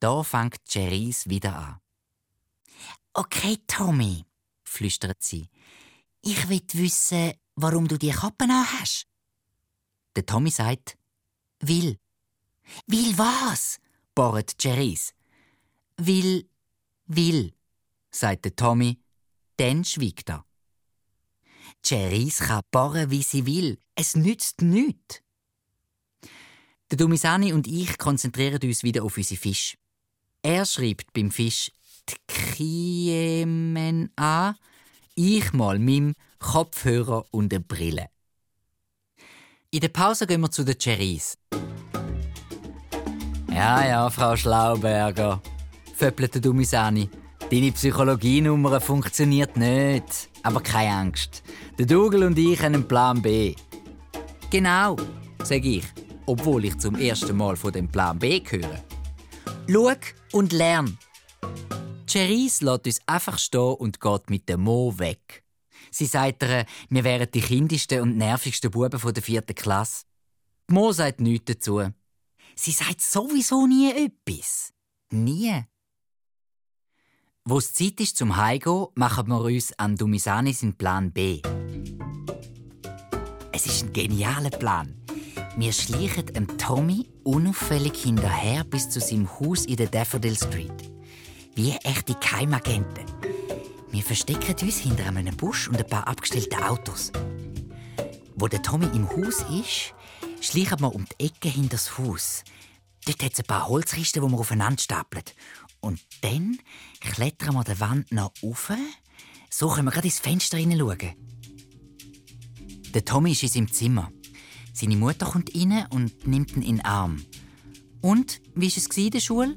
Da 0.00 0.22
fängt 0.22 0.58
Cherise 0.68 1.30
wieder 1.30 1.56
an. 1.56 1.80
Okay, 3.14 3.58
Tommy, 3.66 4.24
flüstert 4.64 5.22
sie. 5.22 5.48
Ich 6.22 6.48
will 6.48 6.62
wissen, 6.72 7.32
warum 7.54 7.88
du 7.88 7.96
die 7.96 8.10
Kappe 8.10 8.46
hast. 8.48 9.06
Der 10.16 10.26
Tommy 10.26 10.50
sagt, 10.50 10.98
will. 11.60 11.98
Will 12.86 13.16
was? 13.16 13.78
bohrt 14.14 14.56
Cherise. 14.60 15.12
Will, 15.98 16.48
will, 17.06 17.54
sagt 18.10 18.44
der 18.44 18.56
Tommy. 18.56 18.98
Dann 19.56 19.84
schwiegt 19.84 20.28
er. 20.30 20.44
Cherise 21.86 22.44
kann 22.44 22.62
bohren, 22.72 23.10
wie 23.10 23.22
sie 23.22 23.46
will. 23.46 23.78
Es 23.94 24.16
nützt 24.16 24.60
nichts. 24.60 25.22
Der 26.90 26.98
Dumisani 26.98 27.52
und 27.52 27.68
ich 27.68 27.96
konzentrieren 27.98 28.60
uns 28.62 28.82
wieder 28.82 29.04
auf 29.04 29.16
unsere 29.16 29.40
Fisch. 29.40 29.76
Er 30.42 30.64
schreibt 30.66 31.12
beim 31.12 31.30
Fisch 31.30 31.70
Tkiemen 32.26 34.10
an, 34.16 34.56
ich 35.14 35.52
mal 35.52 35.78
mit 35.78 36.16
Kopfhörer 36.38 37.24
und 37.30 37.52
eine 37.52 37.62
Brille. 37.62 38.06
In 39.70 39.80
der 39.80 39.88
Pause 39.88 40.26
gehen 40.26 40.40
wir 40.40 40.50
zu 40.50 40.64
der 40.64 40.76
Cherise. 40.76 41.36
Ja, 43.50 43.86
ja, 43.86 44.10
Frau 44.10 44.36
Schlauberger, 44.36 45.40
föppelt 45.94 46.34
der 46.34 46.42
Dumisani. 46.42 47.08
Deine 47.50 47.70
Psychologienummer 47.70 48.80
funktioniert 48.80 49.56
nicht. 49.56 50.30
Aber 50.42 50.60
keine 50.60 50.94
Angst. 50.94 51.42
Der 51.78 51.84
Dougal 51.84 52.22
und 52.22 52.38
ich 52.38 52.58
haben 52.60 52.74
einen 52.74 52.88
Plan 52.88 53.20
B. 53.20 53.54
Genau, 54.50 54.96
sage 55.44 55.68
ich, 55.68 55.84
obwohl 56.24 56.64
ich 56.64 56.78
zum 56.78 56.94
ersten 56.94 57.36
Mal 57.36 57.54
von 57.54 57.70
dem 57.70 57.86
Plan 57.86 58.18
B 58.18 58.42
höre. 58.48 58.82
Schau 59.68 59.92
und 60.32 60.52
lern. 60.52 60.96
Cherise 62.08 62.64
lässt 62.64 62.86
uns 62.86 63.00
einfach 63.06 63.38
stehen 63.38 63.74
und 63.74 64.00
geht 64.00 64.30
mit 64.30 64.48
dem 64.48 64.62
Mo 64.62 64.98
weg. 64.98 65.44
Sie 65.90 66.06
sagt 66.06 66.44
ihr, 66.44 66.64
wir 66.88 67.04
wären 67.04 67.28
die 67.30 67.42
kindigsten 67.42 68.00
und 68.00 68.16
nervigsten 68.16 68.70
Buben 68.70 68.98
der 69.12 69.22
vierten 69.22 69.54
Klasse. 69.54 70.04
Die 70.70 70.72
Mo 70.72 70.92
sagt 70.92 71.20
nichts 71.20 71.52
dazu. 71.52 71.82
Sie 72.54 72.72
sagt 72.72 73.02
sowieso 73.02 73.66
nie 73.66 73.90
etwas. 73.90 74.72
Nie. 75.10 75.64
Wo 77.44 77.58
es 77.58 77.74
Zeit 77.74 78.00
ist 78.00 78.16
zum 78.16 78.36
Heimgehen, 78.36 78.86
machen 78.94 79.28
wir 79.28 79.42
uns 79.42 79.78
an 79.78 79.94
Dumisani 79.94 80.54
seinen 80.54 80.76
Plan 80.78 81.12
B. 81.12 81.42
Genialer 83.96 84.50
Plan. 84.50 84.94
Wir 85.56 85.72
schleichen 85.72 86.26
dem 86.26 86.58
Tommy 86.58 87.08
unauffällig 87.24 87.96
hinterher 88.02 88.62
bis 88.62 88.90
zu 88.90 89.00
seinem 89.00 89.26
Haus 89.40 89.64
in 89.64 89.76
der 89.76 89.86
Daffodil 89.86 90.36
Street. 90.36 90.90
Wie 91.54 91.70
echte 91.70 92.14
Keimagenten. 92.16 93.06
Wir 93.90 94.02
verstecken 94.02 94.54
uns 94.60 94.76
hinter 94.76 95.06
einem 95.06 95.34
Busch 95.38 95.68
und 95.68 95.78
ein 95.78 95.86
paar 95.86 96.06
abgestellten 96.06 96.62
Autos. 96.62 97.10
Wo 98.34 98.48
der 98.48 98.60
Tommy 98.60 98.84
im 98.94 99.08
Haus 99.08 99.42
ist, 99.62 99.94
schleichen 100.42 100.80
wir 100.80 100.94
um 100.94 101.06
die 101.06 101.24
Ecke 101.24 101.48
hinter 101.48 101.76
das 101.76 101.96
Haus. 101.96 102.44
Dort 103.06 103.22
hat 103.22 103.32
es 103.32 103.38
ein 103.38 103.46
paar 103.46 103.66
Holzkisten, 103.66 104.22
die 104.22 104.30
wir 104.30 104.38
aufeinander 104.38 104.82
stapeln. 104.82 105.24
Und 105.80 106.04
dann 106.20 106.58
klettern 107.00 107.54
wir 107.54 107.64
der 107.64 107.80
Wand 107.80 108.12
nach 108.12 108.32
oben. 108.42 108.92
So 109.48 109.70
können 109.70 109.86
wir 109.86 109.92
gerade 109.92 110.08
ins 110.08 110.20
Fenster 110.20 110.58
hineinschauen. 110.58 111.25
Der 112.94 113.04
Tommy 113.04 113.32
ist 113.32 113.42
in 113.42 113.48
seinem 113.48 113.72
Zimmer. 113.72 114.12
Seine 114.72 114.96
Mutter 114.96 115.26
kommt 115.26 115.54
rein 115.54 115.86
und 115.90 116.26
nimmt 116.26 116.56
ihn 116.56 116.62
in 116.62 116.76
den 116.76 116.84
Arm. 116.84 117.24
Und, 118.00 118.40
wie 118.54 118.70
war 118.70 118.76
es 118.76 118.96
in 118.96 119.10
der 119.10 119.20
Schule? 119.20 119.54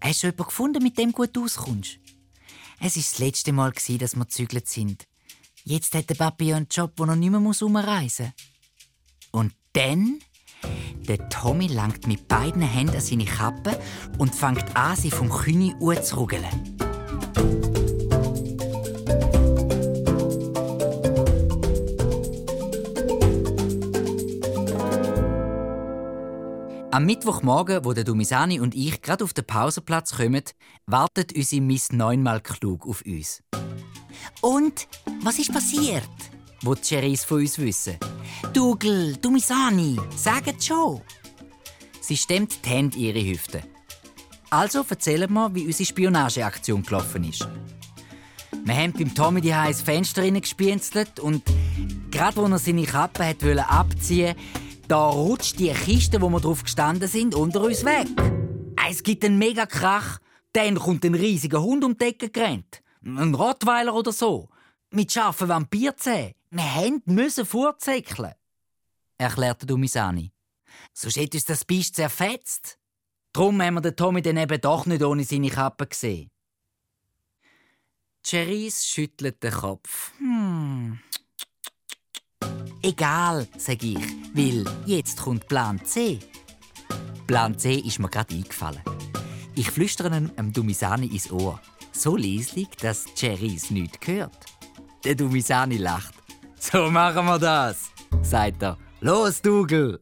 Hast 0.00 0.22
du 0.22 0.28
jemanden 0.28 0.44
gefunden, 0.44 0.82
mit 0.82 0.98
dem 0.98 1.12
gut 1.12 1.36
auskommst? 1.36 1.98
Es 2.78 2.96
war 2.96 3.02
das 3.02 3.18
letzte 3.18 3.52
Mal, 3.52 3.72
dass 3.72 4.16
wir 4.16 4.24
gezügelt 4.24 4.68
sind. 4.68 5.06
Jetzt 5.64 5.94
hat 5.94 6.08
der 6.08 6.14
Papi 6.14 6.54
einen 6.54 6.68
Job, 6.70 6.92
wo 6.96 7.04
er 7.04 7.16
nicht 7.16 7.30
mehr 7.30 7.40
umreisen 7.40 8.26
muss. 8.26 9.32
Und 9.32 9.52
dann 9.72 10.20
der 11.08 11.28
Tommy 11.28 11.66
langt 11.66 12.06
mit 12.06 12.28
beiden 12.28 12.62
Händen 12.62 12.96
an 12.96 13.00
seine 13.00 13.24
Kappe 13.24 13.80
und 14.18 14.34
fängt 14.34 14.76
an, 14.76 14.96
sie 14.96 15.10
vom 15.10 15.28
Kühne 15.28 15.74
anzurugeln. 15.80 16.44
Am 26.92 27.06
Mittwochmorgen, 27.06 27.84
wo 27.84 27.92
der 27.92 28.02
Dumisani 28.02 28.58
und 28.58 28.74
ich 28.74 29.00
gerade 29.00 29.22
auf 29.22 29.32
den 29.32 29.44
Pausenplatz 29.44 30.16
kommen, 30.16 30.42
wartet 30.86 31.32
unsere 31.36 31.62
Miss 31.62 31.92
neunmal 31.92 32.40
klug 32.40 32.84
auf 32.84 33.04
uns. 33.06 33.44
Und 34.40 34.88
was 35.22 35.38
ist 35.38 35.52
passiert? 35.52 36.08
Wo 36.62 36.74
die 36.74 36.82
Cherise 36.82 37.24
von 37.24 37.38
uns 37.38 37.60
wissen. 37.60 37.96
Dougal, 38.52 39.14
Dumisani, 39.22 40.00
sagt 40.16 40.64
schon. 40.64 41.00
Sie 42.00 42.16
stemmt 42.16 42.64
die 42.64 42.68
Hände 42.68 42.98
ihre 42.98 43.24
Hüfte. 43.24 43.62
Also 44.50 44.84
erzählen 44.88 45.32
wir, 45.32 45.54
wie 45.54 45.66
unsere 45.66 45.86
Spionageaktion 45.86 46.82
gelaufen 46.82 47.22
ist. 47.22 47.46
Wir 48.64 48.74
haben 48.74 48.92
beim 48.94 49.14
Tommy 49.14 49.40
die 49.40 49.54
heiß 49.54 49.82
Fenster 49.82 50.28
gespienzelt 50.28 51.20
und 51.20 51.44
gerade 52.10 52.36
wo 52.36 52.46
er 52.46 52.58
seine 52.58 52.82
Kappe 52.82 53.26
hat 53.26 53.44
abziehen 53.44 54.34
Da 54.90 55.08
rutscht 55.08 55.60
die 55.60 55.70
Kiste, 55.70 56.20
wo 56.20 56.28
wir 56.30 56.40
drauf 56.40 56.64
gestanden 56.64 57.06
sind, 57.06 57.36
unter 57.36 57.62
uns 57.62 57.84
weg. 57.84 58.08
Es 58.88 59.04
gibt 59.04 59.24
einen 59.24 59.38
mega 59.38 59.64
Krach. 59.64 60.18
Dann 60.52 60.80
kommt 60.80 61.04
ein 61.04 61.14
riesiger 61.14 61.62
Hund 61.62 61.84
um 61.84 61.96
die 61.96 62.06
Ecke 62.06 62.28
gerannt. 62.28 62.82
Ein 63.04 63.32
Rottweiler 63.32 63.94
oder 63.94 64.10
so. 64.10 64.48
Mit 64.90 65.12
scharfen 65.12 65.48
Vampirzähnen. 65.48 66.34
Wir 66.50 67.00
müssen 67.04 67.46
vorzäckeln. 67.46 68.32
Erklärte 69.16 69.64
Dumisani. 69.64 70.32
Sonst 70.92 71.18
hätte 71.18 71.36
uns 71.36 71.44
das 71.44 71.64
Biest 71.64 71.94
zerfetzt. 71.94 72.76
Drum 73.32 73.62
haben 73.62 73.74
wir 73.74 73.82
den 73.82 73.94
Tommy 73.94 74.22
dann 74.22 74.38
eben 74.38 74.60
doch 74.60 74.86
nicht 74.86 75.04
ohne 75.04 75.22
seine 75.22 75.50
Kappe 75.50 75.86
gesehen. 75.86 76.32
Cherise 78.26 78.84
schüttelt 78.84 79.40
den 79.40 79.52
Kopf. 79.52 80.10
Hm. 80.18 80.98
Egal, 82.82 83.46
sage 83.58 83.88
ich, 83.88 83.98
weil 84.34 84.64
jetzt 84.86 85.20
kommt 85.20 85.46
Plan 85.48 85.78
C. 85.84 86.18
Plan 87.26 87.58
C 87.58 87.74
ist 87.74 87.98
mir 87.98 88.08
gerade 88.08 88.34
eingefallen. 88.34 88.80
Ich 89.54 89.70
flüstere 89.70 90.10
einem 90.10 90.52
Dumisani 90.52 91.06
ins 91.08 91.30
Ohr. 91.30 91.60
So 91.92 92.16
leislich, 92.16 92.68
dass 92.80 93.04
Cherise 93.14 93.74
nichts 93.74 93.98
hört. 94.06 94.46
Der 95.04 95.14
Dumisani 95.14 95.76
lacht. 95.76 96.14
So 96.58 96.90
machen 96.90 97.26
wir 97.26 97.38
das, 97.38 97.90
sagt 98.22 98.62
er. 98.62 98.78
Los, 99.00 99.42
Dougal! 99.42 100.00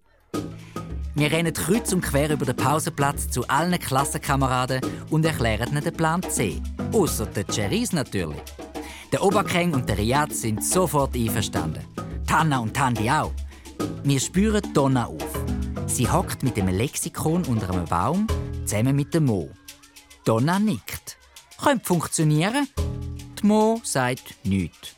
Wir 1.16 1.32
rennen 1.32 1.52
kreuz 1.52 1.92
und 1.92 2.02
quer 2.02 2.30
über 2.30 2.46
den 2.46 2.54
Pausenplatz 2.54 3.28
zu 3.28 3.46
allen 3.48 3.76
Klassenkameraden 3.76 4.80
und 5.10 5.24
erklären 5.24 5.70
ihnen 5.70 5.82
den 5.82 5.94
Plan 5.94 6.22
C. 6.22 6.62
Außer 6.92 7.26
der 7.26 7.44
Cherise 7.44 7.96
natürlich. 7.96 8.40
Der 9.10 9.24
Oberkeng 9.24 9.74
und 9.74 9.88
der 9.88 9.98
Riyad 9.98 10.32
sind 10.32 10.64
sofort 10.64 11.16
einverstanden. 11.16 11.84
Tanna 12.28 12.58
und 12.58 12.74
Tandi 12.74 13.10
auch. 13.10 13.32
Wir 14.02 14.20
spüren 14.20 14.62
Donna 14.74 15.06
auf. 15.06 15.44
Sie 15.86 16.10
hockt 16.10 16.42
mit 16.42 16.58
dem 16.58 16.68
Lexikon 16.68 17.42
unter 17.46 17.70
einem 17.70 17.86
Baum, 17.86 18.26
zusammen 18.66 18.94
mit 18.94 19.14
dem 19.14 19.24
Mo. 19.24 19.48
Donna 20.26 20.58
nickt. 20.58 21.16
Könnte 21.56 21.86
funktionieren. 21.86 22.68
Die 23.40 23.46
Mo 23.46 23.80
sagt 23.82 24.44
nichts. 24.44 24.94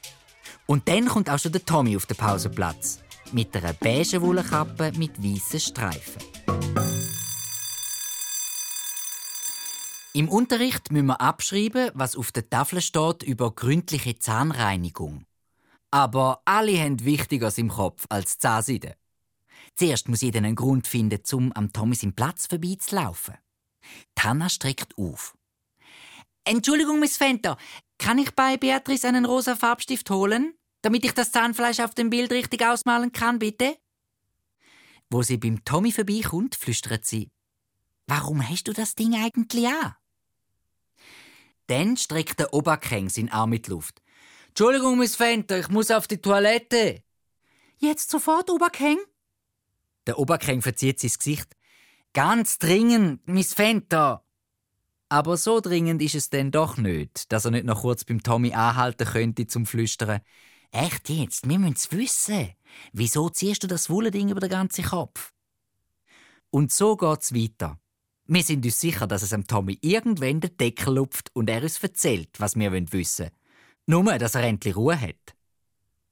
Und 0.66 0.88
dann 0.88 1.06
kommt 1.06 1.30
auch 1.30 1.38
schon 1.38 1.52
der 1.52 1.64
Tommy 1.64 1.96
auf 1.96 2.06
den 2.06 2.16
Pausenplatz 2.16 2.98
mit 3.30 3.56
einer 3.56 3.74
beigen 3.74 4.22
Wollkappe 4.22 4.90
mit 4.96 5.22
weißen 5.22 5.60
Streifen. 5.60 6.22
Im 10.14 10.28
Unterricht 10.28 10.90
müssen 10.90 11.06
wir 11.06 11.20
abschreiben, 11.20 11.92
was 11.94 12.16
auf 12.16 12.32
der 12.32 12.50
Tafel 12.50 12.80
steht 12.80 13.22
über 13.22 13.52
gründliche 13.54 14.18
Zahnreinigung. 14.18 15.26
Aber 15.90 16.42
alle 16.44 16.78
haben 16.80 17.04
Wichtigeres 17.04 17.58
im 17.58 17.68
Kopf 17.68 18.06
als 18.08 18.38
Zahnseide. 18.38 18.96
Zuerst 19.74 20.08
muss 20.08 20.20
jeder 20.20 20.38
einen 20.38 20.56
Grund 20.56 20.86
finden, 20.86 21.20
um 21.32 21.52
am 21.52 21.72
Tommy 21.72 21.94
seinen 21.94 22.14
Platz 22.14 22.46
vorbeizulaufen. 22.46 23.34
Tanna 24.14 24.48
streckt 24.48 24.96
auf. 24.98 25.36
Entschuldigung, 26.44 27.00
Miss 27.00 27.16
Fenter, 27.16 27.56
kann 27.98 28.18
ich 28.18 28.34
bei 28.34 28.56
Beatrice 28.56 29.08
einen 29.08 29.24
rosa 29.24 29.56
Farbstift 29.56 30.10
holen? 30.10 30.54
damit 30.82 31.04
ich 31.04 31.12
das 31.12 31.32
Zahnfleisch 31.32 31.80
auf 31.80 31.94
dem 31.94 32.10
Bild 32.10 32.32
richtig 32.32 32.64
ausmalen 32.64 33.12
kann, 33.12 33.38
bitte? 33.38 33.76
Wo 35.10 35.22
sie 35.22 35.36
beim 35.36 35.64
Tommy 35.64 35.92
vorbeikommt, 35.92 36.54
flüstert 36.54 37.04
sie: 37.04 37.30
Warum 38.06 38.46
hast 38.48 38.68
du 38.68 38.72
das 38.72 38.94
Ding 38.94 39.14
eigentlich 39.14 39.66
an? 39.66 39.94
Dann 41.66 41.96
streckt 41.96 42.40
der 42.40 42.52
Oberkeng 42.52 43.08
seinen 43.08 43.30
Arm 43.30 43.50
mit 43.50 43.68
Luft. 43.68 44.00
Entschuldigung, 44.50 44.98
Miss 44.98 45.14
Fenter, 45.14 45.60
ich 45.60 45.68
muss 45.68 45.92
auf 45.92 46.08
die 46.08 46.18
Toilette. 46.18 47.04
Jetzt 47.78 48.10
sofort, 48.10 48.50
Oberkeng? 48.50 48.98
Der 50.06 50.18
Oberkeng 50.18 50.60
verzieht 50.60 50.98
sein 50.98 51.12
Gesicht. 51.16 51.56
Ganz 52.12 52.58
dringend, 52.58 53.26
Miss 53.28 53.54
Fenter. 53.54 54.24
Aber 55.08 55.36
so 55.36 55.60
dringend 55.60 56.02
ist 56.02 56.16
es 56.16 56.30
denn 56.30 56.50
doch 56.50 56.76
nicht, 56.76 57.30
dass 57.32 57.44
er 57.44 57.52
nicht 57.52 57.64
noch 57.64 57.82
kurz 57.82 58.04
beim 58.04 58.22
Tommy 58.22 58.52
anhalten 58.52 59.06
könnte 59.06 59.46
zum 59.46 59.66
Flüstern. 59.66 60.20
Echt 60.72 61.08
jetzt? 61.08 61.48
Wir 61.48 61.58
müssen 61.58 61.74
es 61.74 61.92
wissen. 61.92 62.50
Wieso 62.92 63.28
ziehst 63.28 63.62
du 63.62 63.68
das 63.68 63.88
Wollending 63.88 64.30
über 64.30 64.40
den 64.40 64.50
ganzen 64.50 64.84
Kopf? 64.84 65.32
Und 66.50 66.72
so 66.72 66.96
geht's 66.96 67.32
weiter. 67.32 67.78
Wir 68.26 68.42
sind 68.42 68.64
uns 68.64 68.80
sicher, 68.80 69.06
dass 69.06 69.22
es 69.22 69.30
dem 69.30 69.46
Tommy 69.46 69.78
irgendwann 69.80 70.40
den 70.40 70.56
Deckel 70.56 70.94
lupft 70.94 71.30
und 71.34 71.48
er 71.48 71.62
uns 71.62 71.82
erzählt, 71.82 72.30
was 72.38 72.56
wir 72.56 72.72
wissen 72.72 72.92
wollen. 72.92 73.30
Nur, 73.90 74.18
dass 74.18 74.36
er 74.36 74.44
endlich 74.44 74.76
Ruhe 74.76 75.00
hat. 75.00 75.34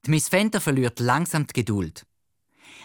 Die 0.04 0.10
Miss 0.10 0.28
Fender 0.28 0.60
verliert 0.60 0.98
langsam 0.98 1.46
die 1.46 1.52
Geduld. 1.52 2.04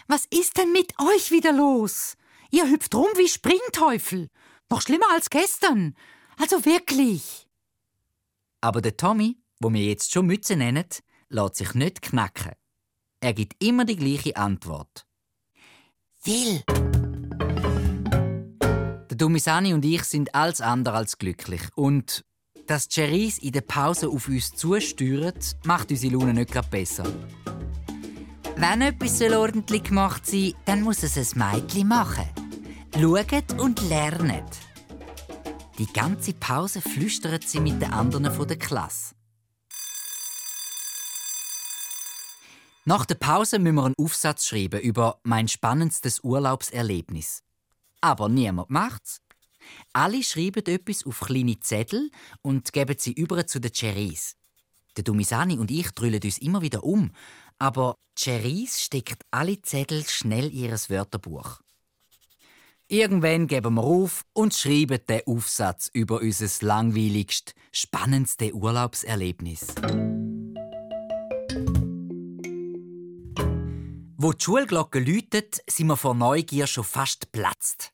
Was 0.07 0.25
ist 0.25 0.55
denn 0.59 0.71
mit 0.71 0.93
euch 0.99 1.31
wieder 1.31 1.51
los? 1.51 2.15
Ihr 2.51 2.69
hüpft 2.69 2.93
rum 2.93 3.07
wie 3.15 3.27
Springteufel. 3.27 4.29
Noch 4.69 4.83
schlimmer 4.83 5.07
als 5.11 5.31
gestern. 5.31 5.95
Also 6.37 6.63
wirklich. 6.65 7.47
Aber 8.61 8.83
der 8.83 8.95
Tommy, 8.95 9.39
wo 9.59 9.73
wir 9.73 9.83
jetzt 9.83 10.11
schon 10.11 10.27
Mütze 10.27 10.55
nennen, 10.55 10.85
lässt 11.29 11.55
sich 11.55 11.73
nicht 11.73 12.03
knacken. 12.03 12.51
Er 13.19 13.33
gibt 13.33 13.63
immer 13.63 13.85
die 13.85 13.95
gleiche 13.95 14.37
Antwort. 14.37 15.07
Will. 16.23 16.61
Der 19.09 19.17
Dumisani 19.17 19.73
und 19.73 19.83
ich 19.85 20.03
sind 20.03 20.35
alles 20.35 20.61
andere 20.61 20.97
als 20.97 21.17
glücklich. 21.17 21.63
Und 21.73 22.23
dass 22.67 22.87
Cherise 22.87 23.41
in 23.41 23.51
der 23.51 23.61
Pause 23.61 24.09
auf 24.09 24.27
uns 24.27 24.55
zusteuert, 24.55 25.55
macht 25.65 25.91
unsere 25.91 26.13
Laune 26.13 26.33
nicht 26.33 26.51
gerade 26.51 26.69
besser. 26.69 27.05
Wenn 28.55 28.81
etwas 28.81 29.21
ordentlich 29.21 29.83
gemacht 29.83 30.25
sein 30.25 30.41
soll, 30.41 30.53
dann 30.65 30.81
muss 30.81 31.03
es 31.03 31.17
ein 31.17 31.39
Mädchen 31.39 31.87
machen. 31.87 32.29
Schaut 32.95 33.59
und 33.59 33.81
lernet. 33.89 34.45
Die 35.79 35.91
ganze 35.91 36.33
Pause 36.33 36.81
flüstert 36.81 37.47
sie 37.47 37.59
mit 37.59 37.81
den 37.81 37.91
anderen 37.91 38.31
von 38.31 38.47
der 38.47 38.57
Klasse. 38.57 39.15
Nach 42.85 43.05
der 43.05 43.15
Pause 43.15 43.59
müssen 43.59 43.75
wir 43.75 43.85
einen 43.85 43.95
Aufsatz 43.97 44.45
schreiben 44.45 44.81
über 44.81 45.19
mein 45.23 45.47
spannendstes 45.47 46.19
Urlaubserlebnis. 46.23 47.41
Aber 48.01 48.27
niemand 48.29 48.69
macht's. 48.69 49.21
Alle 49.93 50.23
schreiben 50.23 50.65
etwas 50.65 51.05
auf 51.05 51.21
kleine 51.21 51.59
Zettel 51.59 52.09
und 52.41 52.73
geben 52.73 52.95
sie 52.97 53.13
über 53.13 53.45
zu 53.47 53.59
den 53.59 53.71
Cherise. 53.71 54.35
Der 54.95 55.03
Dumisani 55.03 55.57
und 55.57 55.71
ich 55.71 55.89
drüllen 55.91 56.21
uns 56.23 56.37
immer 56.37 56.61
wieder 56.61 56.83
um, 56.83 57.11
aber 57.59 57.95
Cherise 58.17 58.79
steckt 58.79 59.23
alle 59.31 59.61
Zettel 59.61 60.05
schnell 60.05 60.45
in 60.45 60.65
ihr 60.65 60.71
Wörterbuch. 60.89 61.59
Irgendwann 62.87 63.47
geben 63.47 63.75
wir 63.75 63.83
auf 63.83 64.23
und 64.33 64.53
schreiben 64.53 64.99
den 65.09 65.21
Aufsatz 65.25 65.89
über 65.93 66.21
unser 66.21 66.49
langweiligst, 66.65 67.55
spannendste 67.71 68.53
Urlaubserlebnis. 68.53 69.73
Wo 74.15 74.31
die 74.31 74.43
Schulglocke 74.43 74.99
läutet, 74.99 75.61
sind 75.67 75.87
wir 75.87 75.97
vor 75.97 76.13
Neugier 76.13 76.67
schon 76.67 76.83
fast 76.83 77.31
platzt. 77.31 77.91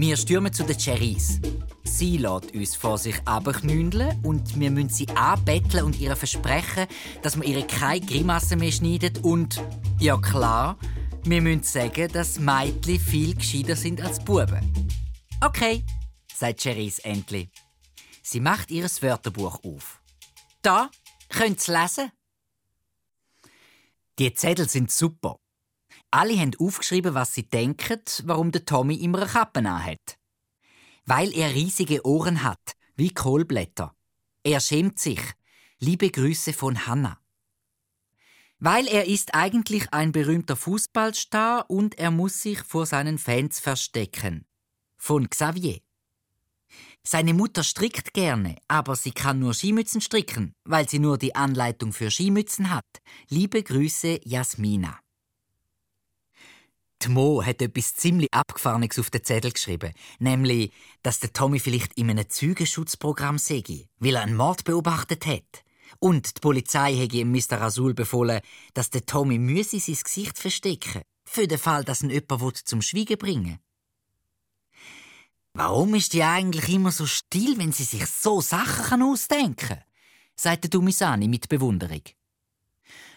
Wir 0.00 0.16
stürmen 0.16 0.50
zu 0.50 0.64
den 0.64 0.78
Cherries. 0.78 1.40
Sie 1.84 2.16
lässt 2.16 2.54
uns 2.54 2.74
vor 2.74 2.96
sich 2.96 3.16
abknündeln 3.26 4.18
und 4.24 4.58
wir 4.58 4.70
müssen 4.70 4.88
sie 4.88 5.06
anbetteln 5.10 5.84
und 5.84 6.00
ihr 6.00 6.16
versprechen, 6.16 6.86
dass 7.20 7.36
wir 7.36 7.44
ihre 7.44 7.66
keine 7.66 8.00
Grimasse 8.00 8.56
mehr 8.56 8.72
schneiden 8.72 9.18
und, 9.18 9.62
ja 9.98 10.16
klar, 10.16 10.78
wir 11.24 11.42
müssen 11.42 11.64
sagen, 11.64 12.10
dass 12.14 12.38
Mädchen 12.38 12.98
viel 12.98 13.34
gescheiter 13.34 13.76
sind 13.76 14.00
als 14.00 14.24
Buben. 14.24 14.72
Okay, 15.42 15.84
sagt 16.34 16.62
Cherise 16.62 17.04
endlich. 17.04 17.50
Sie 18.22 18.40
macht 18.40 18.70
ihr 18.70 18.84
Wörterbuch 18.84 19.62
auf. 19.62 20.00
Da, 20.62 20.90
könnt 21.28 21.68
ihr 21.68 21.78
lesen. 21.78 22.10
Die 24.18 24.32
Zettel 24.32 24.66
sind 24.66 24.90
super. 24.90 25.38
Alle 26.10 26.38
haben 26.38 26.56
aufgeschrieben, 26.58 27.14
was 27.14 27.34
sie 27.34 27.48
denken, 27.48 28.00
warum 28.24 28.50
der 28.50 28.64
Tommy 28.64 28.96
immer 28.96 29.22
eine 29.22 29.30
Kappe 29.30 29.62
hat. 29.62 30.18
Weil 31.06 31.32
er 31.36 31.54
riesige 31.54 32.04
Ohren 32.04 32.42
hat, 32.42 32.76
wie 32.96 33.14
Kohlblätter. 33.14 33.94
Er 34.42 34.60
schämt 34.60 34.98
sich. 34.98 35.20
Liebe 35.78 36.10
Grüße 36.10 36.52
von 36.52 36.86
Hannah. 36.86 37.20
Weil 38.58 38.86
er 38.88 39.06
ist 39.06 39.34
eigentlich 39.34 39.92
ein 39.92 40.12
berühmter 40.12 40.56
Fußballstar 40.56 41.70
und 41.70 41.98
er 41.98 42.10
muss 42.10 42.42
sich 42.42 42.60
vor 42.60 42.86
seinen 42.86 43.16
Fans 43.16 43.60
verstecken. 43.60 44.44
Von 44.98 45.30
Xavier. 45.30 45.80
Seine 47.02 47.32
Mutter 47.32 47.64
strickt 47.64 48.12
gerne, 48.12 48.56
aber 48.68 48.96
sie 48.96 49.12
kann 49.12 49.38
nur 49.38 49.54
Skimützen 49.54 50.02
stricken, 50.02 50.54
weil 50.64 50.88
sie 50.88 50.98
nur 50.98 51.16
die 51.16 51.34
Anleitung 51.34 51.92
für 51.94 52.10
Skimützen 52.10 52.70
hat. 52.70 52.86
Liebe 53.28 53.62
Grüße, 53.62 54.20
Jasmina. 54.24 55.00
Die 57.02 57.08
Mo 57.08 57.42
hat 57.42 57.62
etwas 57.62 57.96
ziemlich 57.96 58.28
Abgefahrenes 58.32 58.98
auf 58.98 59.08
den 59.08 59.24
Zettel 59.24 59.52
geschrieben, 59.52 59.94
nämlich, 60.18 60.70
dass 61.02 61.20
der 61.20 61.32
Tommy 61.32 61.58
vielleicht 61.58 61.94
in 61.94 62.10
einem 62.10 62.28
Zügenschutzprogramm 62.28 63.38
sei, 63.38 63.88
weil 63.98 64.16
er 64.16 64.22
einen 64.22 64.36
Mord 64.36 64.64
beobachtet 64.64 65.24
hat. 65.24 65.64
Und 65.98 66.36
die 66.36 66.40
Polizei 66.40 66.94
hätte 66.94 67.16
ihm 67.16 67.32
Mr. 67.32 67.60
Rasul 67.60 67.94
befohlen, 67.94 68.40
dass 68.74 68.90
der 68.90 69.06
Tommy 69.06 69.38
müsse 69.38 69.80
sein 69.80 69.98
Gesicht 70.02 70.38
verstecken, 70.38 71.02
für 71.24 71.46
den 71.46 71.58
Fall, 71.58 71.84
dass 71.84 72.02
ihn 72.02 72.10
jemand 72.10 72.56
zum 72.56 72.82
Schweigen 72.82 73.18
bringen 73.18 73.58
Warum 75.52 75.94
ist 75.94 76.12
die 76.12 76.22
eigentlich 76.22 76.68
immer 76.68 76.92
so 76.92 77.06
still, 77.06 77.58
wenn 77.58 77.72
sie 77.72 77.84
sich 77.84 78.06
so 78.06 78.40
Sachen 78.40 79.02
ausdenken 79.02 79.68
kann? 79.68 79.84
sagte 80.36 80.68
Dumisani 80.68 81.28
mit 81.28 81.48
Bewunderung. 81.48 82.02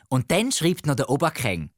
Und 0.09 0.31
dann 0.31 0.51
schreibt 0.51 0.85
noch 0.85 0.95
der 0.95 1.09
Oberkräng. 1.09 1.69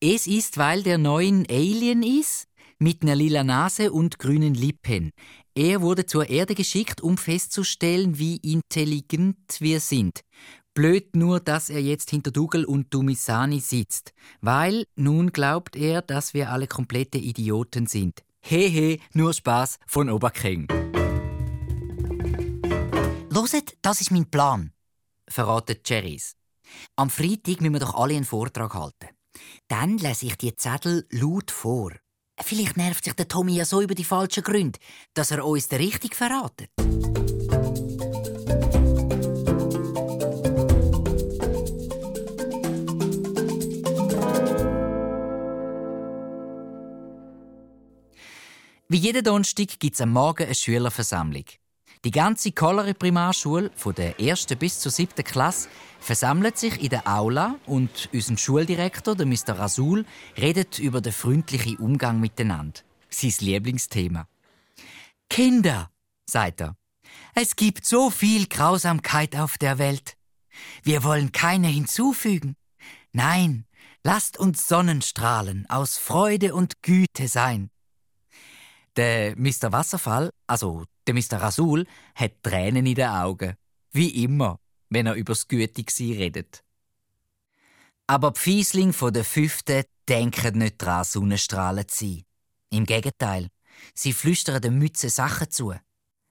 Es 0.00 0.26
ist, 0.26 0.58
weil 0.58 0.82
der 0.82 0.98
neuen 0.98 1.46
Alien 1.48 2.02
ist, 2.02 2.48
mit 2.78 3.02
einer 3.02 3.14
lila 3.14 3.44
Nase 3.44 3.92
und 3.92 4.18
grünen 4.18 4.54
Lippen. 4.54 5.12
Er 5.54 5.80
wurde 5.80 6.04
zur 6.04 6.28
Erde 6.28 6.54
geschickt, 6.54 7.00
um 7.00 7.16
festzustellen, 7.16 8.18
wie 8.18 8.36
intelligent 8.36 9.38
wir 9.60 9.80
sind. 9.80 10.20
Blöd 10.74 11.16
nur, 11.16 11.40
dass 11.40 11.70
er 11.70 11.80
jetzt 11.80 12.10
hinter 12.10 12.30
Dougal 12.30 12.66
und 12.66 12.92
Dumisani 12.92 13.60
sitzt, 13.60 14.12
weil 14.42 14.84
nun 14.94 15.32
glaubt 15.32 15.74
er, 15.74 16.02
dass 16.02 16.34
wir 16.34 16.50
alle 16.50 16.66
komplette 16.66 17.16
Idioten 17.16 17.86
sind. 17.86 18.22
Hehe, 18.42 18.98
nur 19.14 19.32
Spaß 19.32 19.78
von 19.86 20.10
Oberkring. 20.10 20.68
Loset, 23.30 23.78
das 23.80 24.02
ist 24.02 24.10
mein 24.10 24.30
Plan, 24.30 24.72
verratet 25.26 25.84
Cherries. 25.84 26.36
Am 26.96 27.08
Freitag 27.08 27.62
müssen 27.62 27.72
wir 27.72 27.80
doch 27.80 27.94
alle 27.94 28.14
einen 28.14 28.24
Vortrag 28.24 28.74
halten. 28.74 29.15
Dann 29.68 29.98
lese 29.98 30.26
ich 30.26 30.36
die 30.36 30.54
Zettel 30.54 31.06
laut 31.10 31.50
vor. 31.50 31.92
Vielleicht 32.40 32.76
nervt 32.76 33.04
sich 33.04 33.14
der 33.14 33.26
Tommy 33.26 33.56
ja 33.56 33.64
so 33.64 33.82
über 33.82 33.94
die 33.94 34.04
falschen 34.04 34.44
Gründe, 34.44 34.78
dass 35.14 35.32
er 35.32 35.44
uns 35.44 35.68
den 35.68 35.80
richtig 35.80 36.14
verratet. 36.14 36.70
Wie 48.88 48.98
jeden 48.98 49.24
Donnerstag 49.24 49.80
gibt 49.80 49.94
es 49.94 50.00
am 50.00 50.12
Morgen 50.12 50.44
eine 50.44 50.54
Schülerversammlung. 50.54 51.44
Die 52.06 52.12
ganze 52.12 52.52
Kollere 52.52 52.94
Primarschule, 52.94 53.72
von 53.74 53.92
der 53.92 54.20
ersten 54.20 54.56
bis 54.56 54.78
zur 54.78 54.92
siebten 54.92 55.24
Klasse, 55.24 55.68
versammelt 55.98 56.56
sich 56.56 56.80
in 56.80 56.90
der 56.90 57.08
Aula 57.08 57.56
und 57.66 58.08
unser 58.12 58.38
Schuldirektor, 58.38 59.16
der 59.16 59.26
Mr. 59.26 59.58
Rasul, 59.58 60.04
redet 60.38 60.78
über 60.78 61.00
den 61.00 61.12
freundlichen 61.12 61.78
Umgang 61.78 62.20
miteinander. 62.20 62.78
Sein 63.10 63.34
Lieblingsthema. 63.40 64.28
Kinder, 65.28 65.90
sagt 66.26 66.60
er, 66.60 66.76
es 67.34 67.56
gibt 67.56 67.84
so 67.84 68.10
viel 68.10 68.46
Grausamkeit 68.46 69.34
auf 69.34 69.58
der 69.58 69.78
Welt. 69.78 70.16
Wir 70.84 71.02
wollen 71.02 71.32
keine 71.32 71.66
hinzufügen. 71.66 72.54
Nein, 73.10 73.66
lasst 74.04 74.38
uns 74.38 74.68
Sonnenstrahlen 74.68 75.68
aus 75.68 75.98
Freude 75.98 76.54
und 76.54 76.84
Güte 76.84 77.26
sein. 77.26 77.68
Der 78.96 79.36
Mr. 79.36 79.72
Wasserfall, 79.72 80.30
also 80.46 80.84
der 81.06 81.14
Mr. 81.14 81.34
Rasul, 81.34 81.86
hat 82.14 82.42
Tränen 82.42 82.86
in 82.86 82.94
den 82.94 83.08
Augen. 83.08 83.54
Wie 83.92 84.24
immer, 84.24 84.58
wenn 84.88 85.06
er 85.06 85.14
übers 85.14 85.46
Gütigsein 85.48 86.12
redet. 86.12 86.64
Aber 88.06 88.30
die 88.30 88.40
Fiesling 88.40 88.92
von 88.92 89.12
der 89.12 89.24
Fünften 89.24 89.84
denken 90.08 90.58
nicht 90.58 90.80
daran, 90.80 91.04
Sonnenstrahlen 91.04 91.88
zu 91.88 92.04
sein. 92.06 92.22
Im 92.70 92.86
Gegenteil, 92.86 93.48
sie 93.94 94.12
flüstern 94.12 94.62
den 94.62 94.78
Mützen 94.78 95.10
Sachen 95.10 95.50
zu. 95.50 95.74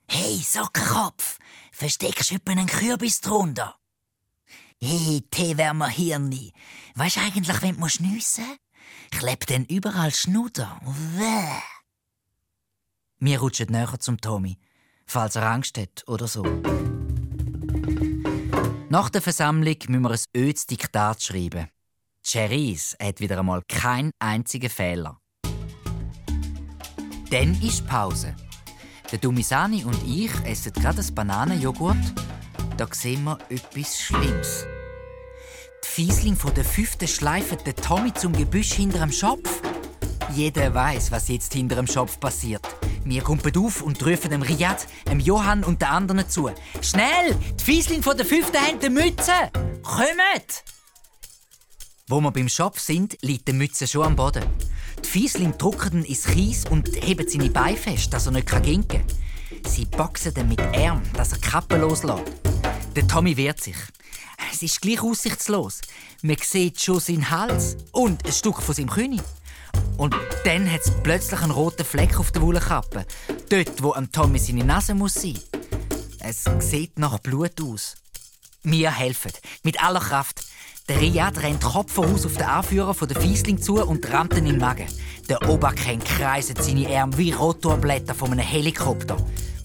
Hey, 0.08 0.38
Sockenkopf, 0.38 1.38
versteckst 1.72 2.32
du 2.32 2.38
einen 2.46 2.68
Kürbis 2.68 3.22
drunter? 3.22 3.76
Hey, 4.82 5.22
Teewärmer 5.32 5.88
Hirni, 5.88 6.52
weißt 6.96 7.18
eigentlich, 7.18 7.62
wenn 7.62 7.80
du 7.80 7.90
schnüssen 7.90 8.58
Klebt 9.12 9.50
denn 9.50 9.66
überall 9.66 10.14
Schnuder? 10.14 10.80
Wäh. 11.18 11.75
Wir 13.26 13.40
rutschen 13.40 13.72
näher 13.72 14.00
zum 14.00 14.22
Tommy, 14.22 14.60
falls 15.08 15.36
er 15.36 15.50
Angst 15.50 15.80
hat 15.80 16.04
oder 16.06 16.28
so. 16.28 16.44
Nach 18.90 19.10
der 19.10 19.24
Versammlung 19.24 19.78
müssen 19.88 20.02
wir 20.04 20.12
ein 20.12 20.20
ödes 20.38 20.68
Diktat 20.68 21.24
schreiben. 21.24 21.68
Cherise 22.24 22.96
hat 23.02 23.20
wieder 23.22 23.40
einmal 23.40 23.64
keinen 23.68 24.12
einzigen 24.20 24.70
Fehler. 24.70 25.18
Dann 27.32 27.60
ist 27.64 27.88
Pause. 27.88 28.36
Der 29.12 29.18
Dumisani 29.18 29.84
und 29.84 29.98
ich 30.06 30.32
essen 30.44 30.74
gerade 30.74 31.02
ein 31.02 31.16
Bananenjoghurt. 31.16 31.98
Da 32.78 32.88
sehen 32.92 33.24
wir 33.24 33.40
etwas 33.50 34.02
Schlimmes. 34.02 34.68
Die 35.84 35.88
Fiesling 35.88 36.36
von 36.36 36.54
der 36.54 36.64
fünften 36.64 37.08
schleifen 37.08 37.58
den 37.66 37.76
Tommy 37.76 38.14
zum 38.14 38.34
Gebüsch 38.34 38.74
hinter 38.74 39.00
dem 39.00 39.12
Schopf. 39.12 39.64
Jeder 40.32 40.72
weiß, 40.72 41.10
was 41.10 41.28
jetzt 41.30 41.54
hinter 41.54 41.78
dem 41.78 41.88
Schopf 41.88 42.20
passiert. 42.20 42.75
Wir 43.08 43.22
kumpeln 43.22 43.56
auf 43.58 43.84
und 43.84 44.04
rufen 44.04 44.32
dem 44.32 44.42
Riyad, 44.42 44.88
dem 45.08 45.20
Johann 45.20 45.64
und 45.64 45.80
den 45.80 45.90
anderen 45.90 46.28
zu. 46.28 46.50
Schnell! 46.82 47.38
Die 47.60 47.64
Fiesling 47.64 48.02
von 48.02 48.18
der 48.18 48.26
fünften 48.26 48.58
haben 48.58 48.80
die 48.80 48.90
Mütze! 48.90 49.32
Kommt! 49.84 50.64
Wo 52.08 52.20
wir 52.20 52.32
beim 52.32 52.50
Schopf 52.50 52.80
sind, 52.80 53.16
liegt 53.22 53.48
die 53.48 53.54
Mütze 53.54 53.86
schon 53.86 54.08
am 54.08 54.16
Boden. 54.16 54.44
Die 55.04 55.08
Fiesling 55.08 55.56
drücken 55.56 56.04
ins 56.04 56.26
Kies 56.26 56.66
und 56.66 56.90
heben 56.96 57.30
seine 57.30 57.52
Beine 57.52 57.78
fest, 57.78 58.12
dass 58.12 58.26
er 58.26 58.32
nicht 58.32 58.50
ginken 58.64 59.06
kann. 59.06 59.72
Sie 59.72 59.86
boxen 59.86 60.34
ihn 60.36 60.50
mit 60.50 60.62
Arm, 60.62 61.04
dass 61.14 61.32
er 61.32 61.38
Kappe 61.38 61.78
loslässt. 61.78 62.24
Der 62.96 63.08
Tommy 63.08 63.38
wehrt 63.38 63.62
sich. 63.62 63.78
Es 64.52 64.64
ist 64.64 64.82
gleich 64.82 65.04
aussichtslos. 65.04 65.82
Man 66.24 66.38
sieht 66.42 66.82
schon 66.82 67.00
seinen 67.00 67.30
Hals 67.30 67.78
und 67.92 68.26
ein 68.26 68.34
Stück 68.34 68.64
von 68.64 68.74
seinem 68.74 68.90
König. 68.90 69.22
Und 69.98 70.16
dann 70.44 70.72
hat 70.72 70.82
es 70.82 70.92
plötzlich 71.04 71.42
einen 71.42 71.52
roten 71.52 71.86
Fleck 71.86 72.20
auf 72.20 72.32
der 72.32 72.42
Wollkappe. 72.42 73.06
Dort, 73.50 73.84
wo 73.84 73.94
am 73.94 74.12
Tommy 74.12 74.40
seine 74.40 74.64
Nase 74.64 74.94
muss 74.94 75.16
sein. 75.16 75.40
Es 76.20 76.44
sieht 76.60 76.98
nach 77.00 77.20
Blut 77.20 77.62
aus. 77.62 77.96
Wir 78.64 78.92
helfen. 78.92 79.32
Mit 79.64 79.84
aller 79.84 80.00
Kraft. 80.00 80.46
Der 80.88 81.00
Riyad 81.00 81.42
rennt 81.42 81.64
Kopf 81.64 81.94
voraus 81.94 82.26
auf 82.26 82.34
den 82.34 82.46
Anführer 82.46 82.94
von 82.94 83.08
der 83.08 83.20
Fiesling 83.20 83.62
zu 83.62 83.84
und 83.84 84.12
rammt 84.12 84.34
ihn 84.34 84.40
in 84.40 84.46
den 84.46 84.58
Magen. 84.60 84.88
Der 85.30 85.50
Oberkern 85.50 86.04
kreiset 86.04 86.64
seine 86.64 86.88
Arme 87.00 87.18
wie 87.18 87.32
Rotorblätter 87.32 88.14
von 88.14 88.32
einem 88.32 88.46
Helikopter. 88.46 89.18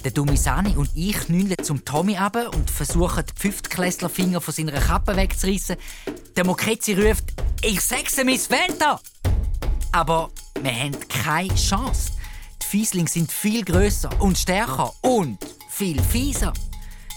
Der 0.04 0.12
Dumisani 0.12 0.76
und 0.76 0.90
ich 0.94 1.18
knüllen 1.18 1.56
zum 1.62 1.84
Tommy 1.84 2.16
ab 2.16 2.36
und 2.54 2.70
versuchen, 2.70 3.24
die 3.26 3.40
Fünftklässlerfinger 3.40 4.40
von 4.40 4.54
seiner 4.54 4.72
Kappe 4.72 5.14
wegzureißen. 5.14 5.76
Der 6.36 6.46
Mokrezi 6.46 6.94
ruft: 6.94 7.24
Ich 7.62 7.82
sechse 7.82 8.24
Miss 8.24 8.48
Venter! 8.48 8.98
Aber 9.92 10.30
wir 10.60 10.72
haben 10.72 10.96
keine 11.08 11.54
Chance. 11.54 12.12
Die 12.62 12.66
Fieslinge 12.66 13.08
sind 13.08 13.32
viel 13.32 13.64
größer 13.64 14.10
und 14.20 14.38
stärker 14.38 14.92
und 15.00 15.38
viel 15.68 16.00
fieser. 16.02 16.52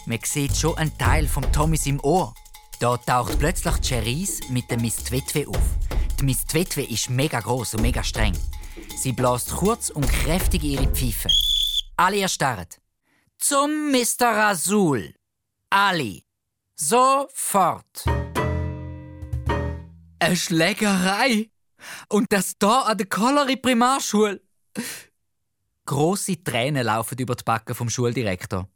Man 0.05 0.19
sieht 0.23 0.57
schon 0.57 0.77
einen 0.77 0.97
Teil 0.97 1.27
vom 1.27 1.49
Thomas 1.51 1.85
im 1.85 1.99
Ohr. 2.03 2.33
Da 2.79 2.97
taucht 2.97 3.37
plötzlich 3.39 3.75
Cherise 3.81 4.41
mit 4.49 4.69
der 4.69 4.79
Miss 4.79 4.97
Twetwe 4.97 5.47
auf. 5.47 5.61
Die 6.19 6.25
Miss 6.25 6.45
Twetwe 6.45 6.83
ist 6.83 7.09
mega 7.09 7.39
groß 7.39 7.75
und 7.75 7.81
mega 7.81 8.03
streng. 8.03 8.33
Sie 8.97 9.13
bläst 9.13 9.51
kurz 9.51 9.89
und 9.89 10.07
kräftig 10.09 10.63
ihre 10.63 10.87
Pfeife. 10.87 11.29
Alle 11.95 12.19
erstarren. 12.19 12.67
Zum 13.37 13.91
Mr. 13.91 14.27
Rasul. 14.27 15.13
Alle. 15.69 16.21
Sofort. 16.75 18.05
Eine 20.19 20.35
Schlägerei. 20.35 21.52
Und 22.09 22.31
das 22.31 22.53
da 22.57 22.81
an 22.81 22.97
der 22.97 23.07
Collari 23.07 23.57
Primarschule. 23.57 24.41
Grosse 25.85 26.43
Tränen 26.43 26.85
laufen 26.85 27.17
über 27.17 27.35
die 27.35 27.43
Backen 27.43 27.75
vom 27.75 27.89
Schuldirektor. 27.89 28.69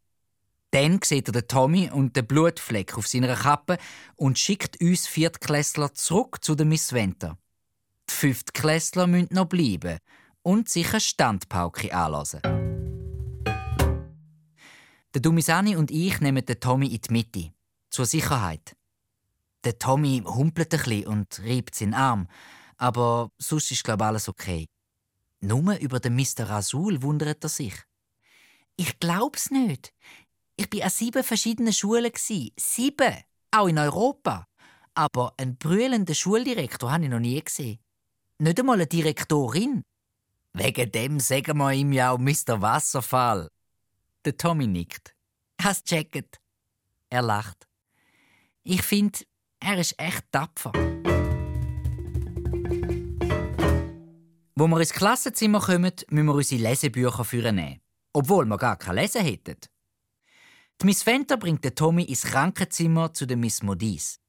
Dann 0.71 0.99
sieht 1.01 1.29
er 1.29 1.31
den 1.31 1.47
Tommy 1.47 1.89
und 1.89 2.15
den 2.15 2.27
Blutfleck 2.27 2.97
auf 2.97 3.07
seiner 3.07 3.35
Kappe 3.35 3.77
und 4.15 4.37
schickt 4.37 4.81
uns 4.81 5.07
Viertklässler 5.07 5.93
zurück 5.93 6.43
zu 6.43 6.55
der 6.55 6.65
Miss 6.65 6.91
Venter. 6.91 7.37
Die 8.09 8.13
Fünftklässler 8.13 9.07
müssen 9.07 9.33
noch 9.33 9.45
bleiben 9.45 9.99
und 10.41 10.67
sich 10.67 10.89
eine 10.89 10.99
Standpauke 10.99 11.93
anlassen. 11.93 12.41
Der 15.13 15.21
Dumisani 15.21 15.75
und 15.75 15.89
ich 15.89 16.19
nehmen 16.19 16.45
den 16.45 16.59
Tommy 16.59 16.87
in 16.87 17.01
die 17.01 17.13
Mitte, 17.13 17.53
zur 17.89 18.05
Sicherheit. 18.05 18.75
Der 19.63 19.79
Tommy 19.79 20.21
humpelt 20.25 20.73
ein 20.73 20.79
bisschen 20.79 21.07
und 21.07 21.41
reibt 21.43 21.75
seinen 21.75 21.93
Arm, 21.93 22.27
aber 22.77 23.31
sonst 23.37 23.71
ist, 23.71 23.83
glaube 23.83 24.05
alles 24.05 24.29
okay. 24.29 24.67
Nur 25.39 25.77
über 25.77 25.99
den 25.99 26.15
Mr. 26.15 26.49
Rasul 26.49 27.01
wundert 27.01 27.43
er 27.43 27.49
sich. 27.49 27.75
Ich 28.75 28.99
glaub's 28.99 29.51
nicht. 29.51 29.93
Ich 30.55 30.69
bin 30.69 30.83
an 30.83 30.89
sieben 30.89 31.23
verschiedenen 31.23 31.73
Schulen. 31.73 32.11
Sieben! 32.15 33.23
Auch 33.51 33.67
in 33.67 33.77
Europa. 33.77 34.47
Aber 34.93 35.33
einen 35.37 35.57
brüllenden 35.57 36.15
Schuldirektor 36.15 36.91
habe 36.91 37.03
ich 37.03 37.09
noch 37.09 37.19
nie 37.19 37.41
gesehen. 37.43 37.79
Nicht 38.39 38.59
einmal 38.59 38.75
eine 38.75 38.87
Direktorin. 38.87 39.83
Wegen 40.53 40.91
dem 40.91 41.19
sagen 41.19 41.57
wir 41.57 41.71
ihm 41.73 41.91
ja 41.91 42.11
auch 42.11 42.17
Mr. 42.17 42.61
Wasserfall. 42.61 43.49
Der 44.25 44.37
Tommy 44.37 44.67
nickt. 44.67 45.15
Hast 45.61 45.85
checkt. 45.85 46.39
Er 47.09 47.21
lacht. 47.21 47.67
Ich 48.63 48.81
finde, 48.81 49.19
er 49.59 49.77
ist 49.77 49.95
echt 49.99 50.31
tapfer. 50.31 50.71
Wo 54.59 54.65
wir 54.67 54.79
ins 54.79 54.91
Klassenzimmer 54.91 55.59
kommen, 55.59 55.93
müssen 56.09 56.25
wir 56.25 56.33
unsere 56.33 56.63
Lesebücher 56.63 57.23
führen 57.23 57.79
obwohl 58.11 58.43
wir 58.47 58.57
gar 58.57 58.75
kein 58.75 58.95
Lesen 58.95 59.21
hätten. 59.21 59.57
Die 60.81 60.85
Miss 60.87 61.03
Fenter 61.03 61.37
bringt 61.37 61.63
den 61.63 61.75
Tommy 61.75 62.01
ins 62.05 62.23
Krankenzimmer 62.23 63.13
zu 63.13 63.27
der 63.27 63.37
Miss 63.37 63.61
Modis. 63.61 64.19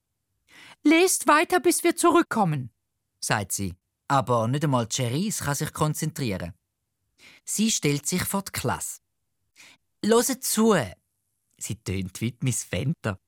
Lest 0.83 1.27
weiter, 1.27 1.61
bis 1.61 1.83
wir 1.83 1.97
zurückkommen, 1.97 2.71
sagt 3.19 3.53
sie. 3.53 3.75
Aber 4.07 4.47
nicht 4.49 4.64
einmal 4.64 4.87
Cherise 4.87 5.45
kann 5.45 5.55
sich 5.55 5.73
konzentrieren. 5.73 6.53
Sie 7.47 7.71
stellt 7.71 8.05
sich 8.05 8.25
vor 8.25 8.43
die 8.43 8.53
Klasse. 8.53 9.01
Loset 10.05 10.45
zu. 10.45 10.77
Sie 11.57 11.77
tönt 11.77 12.21
wie 12.21 12.37
Miss 12.41 12.64
Fenter. 12.64 13.19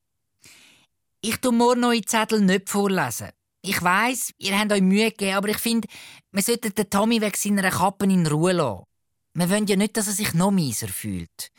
Ich 1.21 1.37
tu 1.37 1.51
morgen 1.51 1.83
eure 1.83 2.01
Zettel 2.03 2.41
nicht 2.41 2.69
vorlesen. 2.69 3.31
Ich 3.63 3.81
weiß, 3.81 4.33
ihr 4.39 4.57
habt 4.57 4.71
euch 4.71 4.81
Mühe 4.81 5.11
gegeben, 5.11 5.37
aber 5.37 5.49
ich 5.49 5.59
finde, 5.59 5.87
wir 6.31 6.41
sollten 6.41 6.73
den 6.73 6.89
Tommy 6.89 7.21
wegen 7.21 7.35
seiner 7.35 7.69
Kappen 7.69 8.09
in 8.09 8.25
Ruhe 8.25 8.53
lassen. 8.53 8.85
Wir 9.35 9.49
wollen 9.49 9.67
ja 9.67 9.75
nicht, 9.75 9.95
dass 9.95 10.07
er 10.07 10.13
sich 10.13 10.33
noch 10.33 10.51
mieser 10.51 10.87
fühlt. 10.87 11.51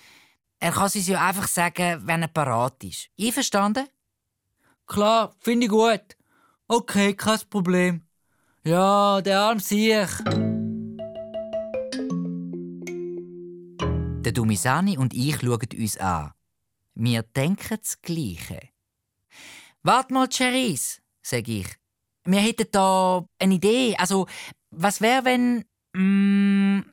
Er 0.58 0.72
kann 0.72 0.86
es 0.86 0.96
uns 0.96 1.06
ja 1.06 1.26
einfach 1.26 1.46
sagen, 1.46 2.02
wenn 2.04 2.22
er 2.22 2.28
parat 2.28 2.82
ist. 2.82 3.08
Einverstanden? 3.20 3.86
Klar, 4.86 5.34
finde 5.40 5.66
ich 5.66 5.70
gut. 5.70 6.16
Okay, 6.66 7.14
kein 7.14 7.38
Problem. 7.48 8.06
Ja, 8.64 9.20
der 9.20 9.40
Arm 9.40 9.60
sich. 9.60 10.06
Der 14.24 14.32
Dumisani 14.32 14.98
und 14.98 15.14
ich 15.14 15.40
schauen 15.40 15.68
uns 15.76 15.98
an. 15.98 16.32
Wir 16.94 17.22
denken 17.22 17.78
das 17.80 18.00
Gleiche. 18.02 18.60
Wart 19.82 20.10
mal, 20.10 20.28
Cherise, 20.28 21.00
sag 21.22 21.48
ich. 21.48 21.81
Wir 22.24 22.40
hätten 22.40 22.68
da 22.70 23.24
eine 23.38 23.54
Idee. 23.54 23.96
Also, 23.96 24.26
was 24.70 25.00
wäre, 25.00 25.24
wenn. 25.24 25.64
Mm, 25.94 26.84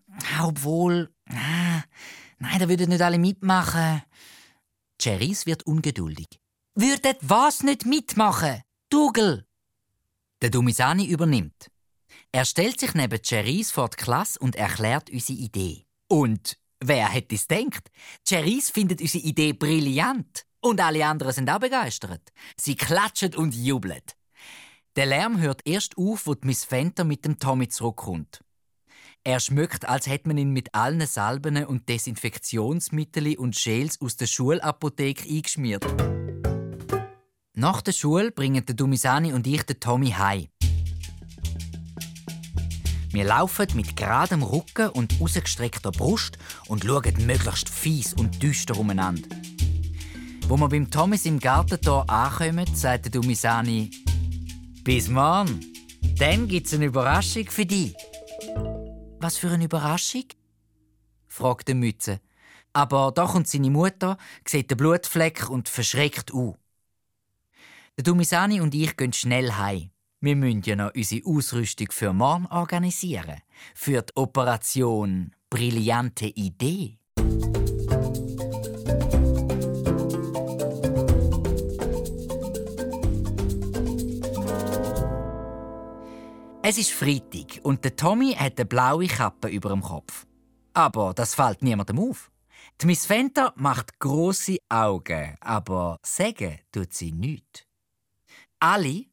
obwohl. 0.42 1.14
Ah, 1.30 1.84
nein, 2.40 2.60
da 2.60 2.68
würden 2.68 2.90
nicht 2.90 3.02
alle 3.02 3.20
mitmachen. 3.20 4.02
Cherise 5.02 5.46
wird 5.46 5.64
ungeduldig. 5.64 6.28
Würdet 6.76 7.18
was 7.22 7.64
nicht 7.64 7.86
mitmachen? 7.86 8.62
Dougal! 8.90 9.46
Der 10.42 10.50
Dumisani 10.50 11.06
übernimmt. 11.06 11.70
Er 12.32 12.46
stellt 12.46 12.80
sich 12.80 12.94
neben 12.94 13.22
Cherise 13.24 13.74
vor 13.74 13.90
die 13.90 13.98
Klasse 13.98 14.40
und 14.40 14.56
erklärt 14.56 15.10
unsere 15.10 15.40
Idee. 15.40 15.86
Und 16.08 16.58
wer 16.80 17.10
hätte 17.10 17.36
es 17.36 17.48
denkt? 17.48 17.90
Cherise 18.28 18.72
findet 18.72 19.02
unsere 19.02 19.24
Idee 19.24 19.54
brillant. 19.54 20.46
Und 20.62 20.82
alle 20.82 21.06
anderen 21.06 21.32
sind 21.32 21.50
auch 21.50 21.60
begeistert. 21.60 22.32
Sie 22.60 22.76
klatschen 22.76 23.36
und 23.36 23.56
jubeln. 23.56 24.02
Der 25.00 25.06
Lärm 25.06 25.40
hört 25.40 25.62
erst 25.64 25.98
auf, 25.98 26.28
wo 26.28 26.36
Miss 26.42 26.66
Fenter 26.66 27.06
mit 27.06 27.24
dem 27.24 27.40
Tommy 27.40 27.70
zurückkommt. 27.70 28.44
Er 29.24 29.40
schmückt, 29.40 29.88
als 29.88 30.08
hätte 30.08 30.28
man 30.28 30.38
ihn 30.38 30.52
mit 30.52 30.76
allen 30.76 31.08
Salben 31.08 31.64
und 31.64 31.88
Desinfektionsmitteln 31.88 33.38
und 33.38 33.56
Gels 33.56 34.02
aus 34.02 34.18
der 34.18 34.28
Schulapotheke 34.28 35.24
eingeschmiert. 35.30 35.86
Nach 37.54 37.82
der 37.82 37.94
Schule 37.94 38.32
bringen 38.32 38.66
der 38.66 38.76
Dumisani 38.76 39.32
und 39.32 39.48
ich 39.48 39.64
den 39.64 39.80
Tommy 39.80 40.10
heim. 40.10 40.48
Wir 43.14 43.24
laufen 43.24 43.70
mit 43.76 43.96
geradem 43.96 44.44
Rücken 44.44 44.90
und 44.90 45.16
ausgestreckter 45.22 45.92
Brust 45.92 46.38
und 46.68 46.84
schauen 46.84 47.26
möglichst 47.26 47.70
fies 47.70 48.14
und 48.14 48.44
düster 48.44 48.78
umeinander. 48.78 49.30
Wo 50.50 50.58
wir 50.58 50.68
beim 50.68 50.92
Thomas 50.92 51.26
im 51.26 51.40
Gartentor 51.40 52.10
ankommen, 52.10 52.66
sagt 52.76 53.06
der 53.06 53.12
Dumisani, 53.14 53.92
bis 54.84 55.10
morgen. 55.10 55.60
Dann 56.18 56.48
gibt's 56.48 56.74
eine 56.74 56.86
Überraschung 56.86 57.46
für 57.50 57.66
dich. 57.66 57.96
Was 59.20 59.38
für 59.38 59.50
eine 59.50 59.66
Überraschung? 59.66 60.26
fragt 61.28 61.68
der 61.68 61.76
Mütze. 61.76 62.22
Aber 62.74 63.12
da 63.14 63.26
kommt 63.26 63.48
seine 63.48 63.70
Mutter, 63.70 64.18
sieht 64.46 64.70
den 64.70 64.78
Blutfleck 64.78 65.50
und 65.50 65.70
verschreckt 65.70 66.34
an. 66.34 66.56
Der 67.98 68.04
Dumisani 68.04 68.62
und 68.62 68.76
ich 68.76 68.96
gehen 68.96 69.14
schnell 69.14 69.52
heim. 69.54 69.92
Wir 70.22 70.36
müssen 70.36 70.62
ja 70.64 70.76
noch 70.76 70.94
unsere 70.96 71.26
Ausrüstung 71.26 71.88
für 71.92 72.14
morgen 72.14 72.46
organisieren. 72.48 73.42
Für 73.74 74.02
die 74.02 74.16
Operation 74.16 75.36
Brillante 75.50 76.28
Idee. 76.28 76.99
Es 86.70 86.78
ist 86.78 86.92
Freitag 86.92 87.62
und 87.64 87.84
der 87.84 87.96
Tommy 87.96 88.34
hat 88.34 88.60
eine 88.60 88.66
blaue 88.68 89.08
Kappe 89.08 89.48
über 89.48 89.70
dem 89.70 89.82
Kopf. 89.82 90.28
Aber 90.76 91.16
das 91.16 91.34
fällt 91.34 91.64
niemandem 91.64 91.98
auf. 91.98 92.30
Die 92.80 92.86
Miss 92.86 93.08
Fenter 93.08 93.54
macht 93.56 93.98
große 93.98 94.58
Augen, 94.70 95.36
aber 95.42 95.98
sagen 96.06 96.60
tut 96.72 96.94
sie 96.94 97.12
nichts. 97.12 97.66
Alle, 98.60 99.06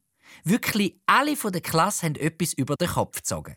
wirklich 0.43 1.01
alle 1.07 1.35
von 1.35 1.51
der 1.51 1.61
Klasse 1.61 2.05
haben 2.05 2.15
etwas 2.17 2.53
über 2.53 2.75
den 2.75 2.89
Kopf 2.89 3.15
gezogen. 3.15 3.55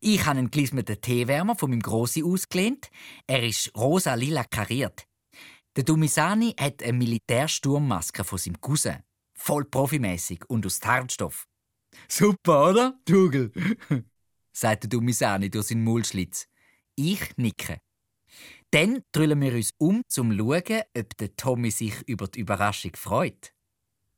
Ich 0.00 0.26
habe 0.26 0.40
einen 0.40 0.50
gelismeten 0.50 1.00
Teewärmer 1.00 1.54
von 1.54 1.70
meinem 1.70 1.82
Grossi 1.82 2.24
ausgelehnt. 2.24 2.90
Er 3.28 3.44
ist 3.44 3.70
rosa-lila 3.76 4.42
kariert. 4.42 5.06
Der 5.76 5.84
Dumisani 5.84 6.56
hat 6.58 6.82
eine 6.82 6.94
Militärsturmmaske 6.94 8.24
von 8.24 8.38
seinem 8.38 8.60
Cousin. 8.60 9.04
Voll 9.38 9.64
profimäßig 9.64 10.40
und 10.50 10.66
aus 10.66 10.80
Tarnstoff. 10.80 11.46
Super, 12.08 12.70
oder, 12.70 12.98
Tugel? 13.04 13.52
sagt 14.52 14.84
der 14.84 14.90
Dumisani 14.90 15.50
durch 15.50 15.68
seinen 15.68 15.84
Maulschlitz. 15.84 16.48
Ich 16.94 17.36
nicke. 17.36 17.78
Dann 18.70 19.02
drüllen 19.12 19.40
wir 19.40 19.54
uns 19.54 19.74
um, 19.78 19.96
um 19.96 20.02
zu 20.08 20.22
schauen, 20.22 20.82
ob 20.96 21.16
der 21.18 21.36
Tommy 21.36 21.70
sich 21.70 21.94
über 22.06 22.28
die 22.28 22.40
Überraschung 22.40 22.92
freut. 22.96 23.52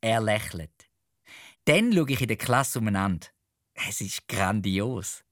Er 0.01 0.21
lächelt. 0.21 0.71
Dann 1.65 1.93
schaue 1.93 2.11
ich 2.11 2.21
in 2.21 2.29
der 2.29 2.37
Klasse 2.37 2.79
umeinander. 2.79 3.27
Es 3.73 4.01
ist 4.01 4.29
grandios. 4.29 5.25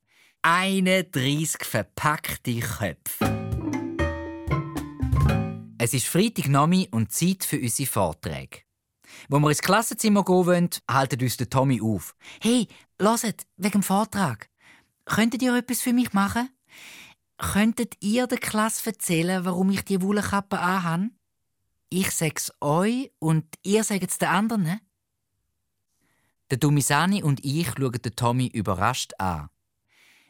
31 0.43 1.63
verpackte 1.63 2.59
Köpfe. 2.59 3.43
Es 5.79 5.95
ist 5.95 6.07
Freitagnachmittag 6.07 6.93
und 6.93 7.13
Zeit 7.13 7.45
für 7.45 7.61
unsere 7.61 7.89
Vorträge. 7.89 8.62
Wo 9.29 9.39
wir 9.39 9.49
ins 9.49 9.63
Klassenzimmer 9.63 10.25
gehen 10.25 10.47
wollen, 10.47 10.71
haltet 10.91 11.23
uns 11.23 11.37
der 11.37 11.51
Tommy 11.51 11.81
auf. 11.81 12.15
Hey, 12.41 12.69
loset, 12.99 13.47
wegen 13.57 13.81
dem 13.81 13.83
Vortrag. 13.83 14.49
Könntet 15.05 15.43
ihr 15.43 15.55
etwas 15.55 15.81
für 15.81 15.93
mich 15.93 16.13
machen? 16.13 16.49
Könntet 17.39 17.97
ihr 18.01 18.27
der 18.27 18.39
Klasse 18.39 18.91
erzählen, 18.91 19.45
warum 19.45 19.71
ich 19.71 19.85
die 19.85 20.01
Wollkappe 20.01 20.59
anhabe? 20.59 21.11
Ich 21.89 22.11
sag's 22.13 22.53
euch 22.61 23.11
und 23.19 23.45
ihr 23.63 23.85
sagt's 23.85 24.19
den 24.19 24.29
anderen. 24.29 24.81
Der 26.51 26.59
Dumisani 26.59 27.23
und 27.23 27.45
ich 27.45 27.67
schauen 27.67 27.93
den 27.93 28.17
Tommy 28.17 28.47
überrascht 28.47 29.13
an. 29.19 29.49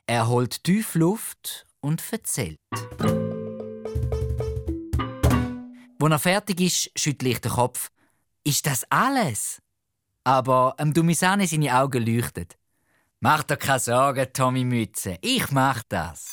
Er 0.07 0.29
holt 0.29 0.65
tief 0.65 0.95
Luft 0.95 1.67
und 1.81 2.03
erzählt. 2.13 2.59
Wo 5.99 6.09
er 6.09 6.19
fertig 6.19 6.61
ist, 6.61 6.91
schüttle 6.97 7.29
ich 7.29 7.41
den 7.41 7.53
Kopf. 7.53 7.91
Ist 8.45 8.67
das 8.67 8.85
alles? 8.91 9.63
Aber 10.25 10.75
am 10.79 10.93
Dumisani 10.93 11.47
seine 11.47 11.77
Augen 11.79 12.05
leuchten. 12.05 12.49
Mach 13.21 13.45
dir 13.45 13.57
keine 13.57 13.79
Sorgen, 13.79 14.33
Tommy 14.33 14.65
Mütze. 14.65 15.17
Ich 15.21 15.51
mach 15.53 15.83
das. 15.89 16.27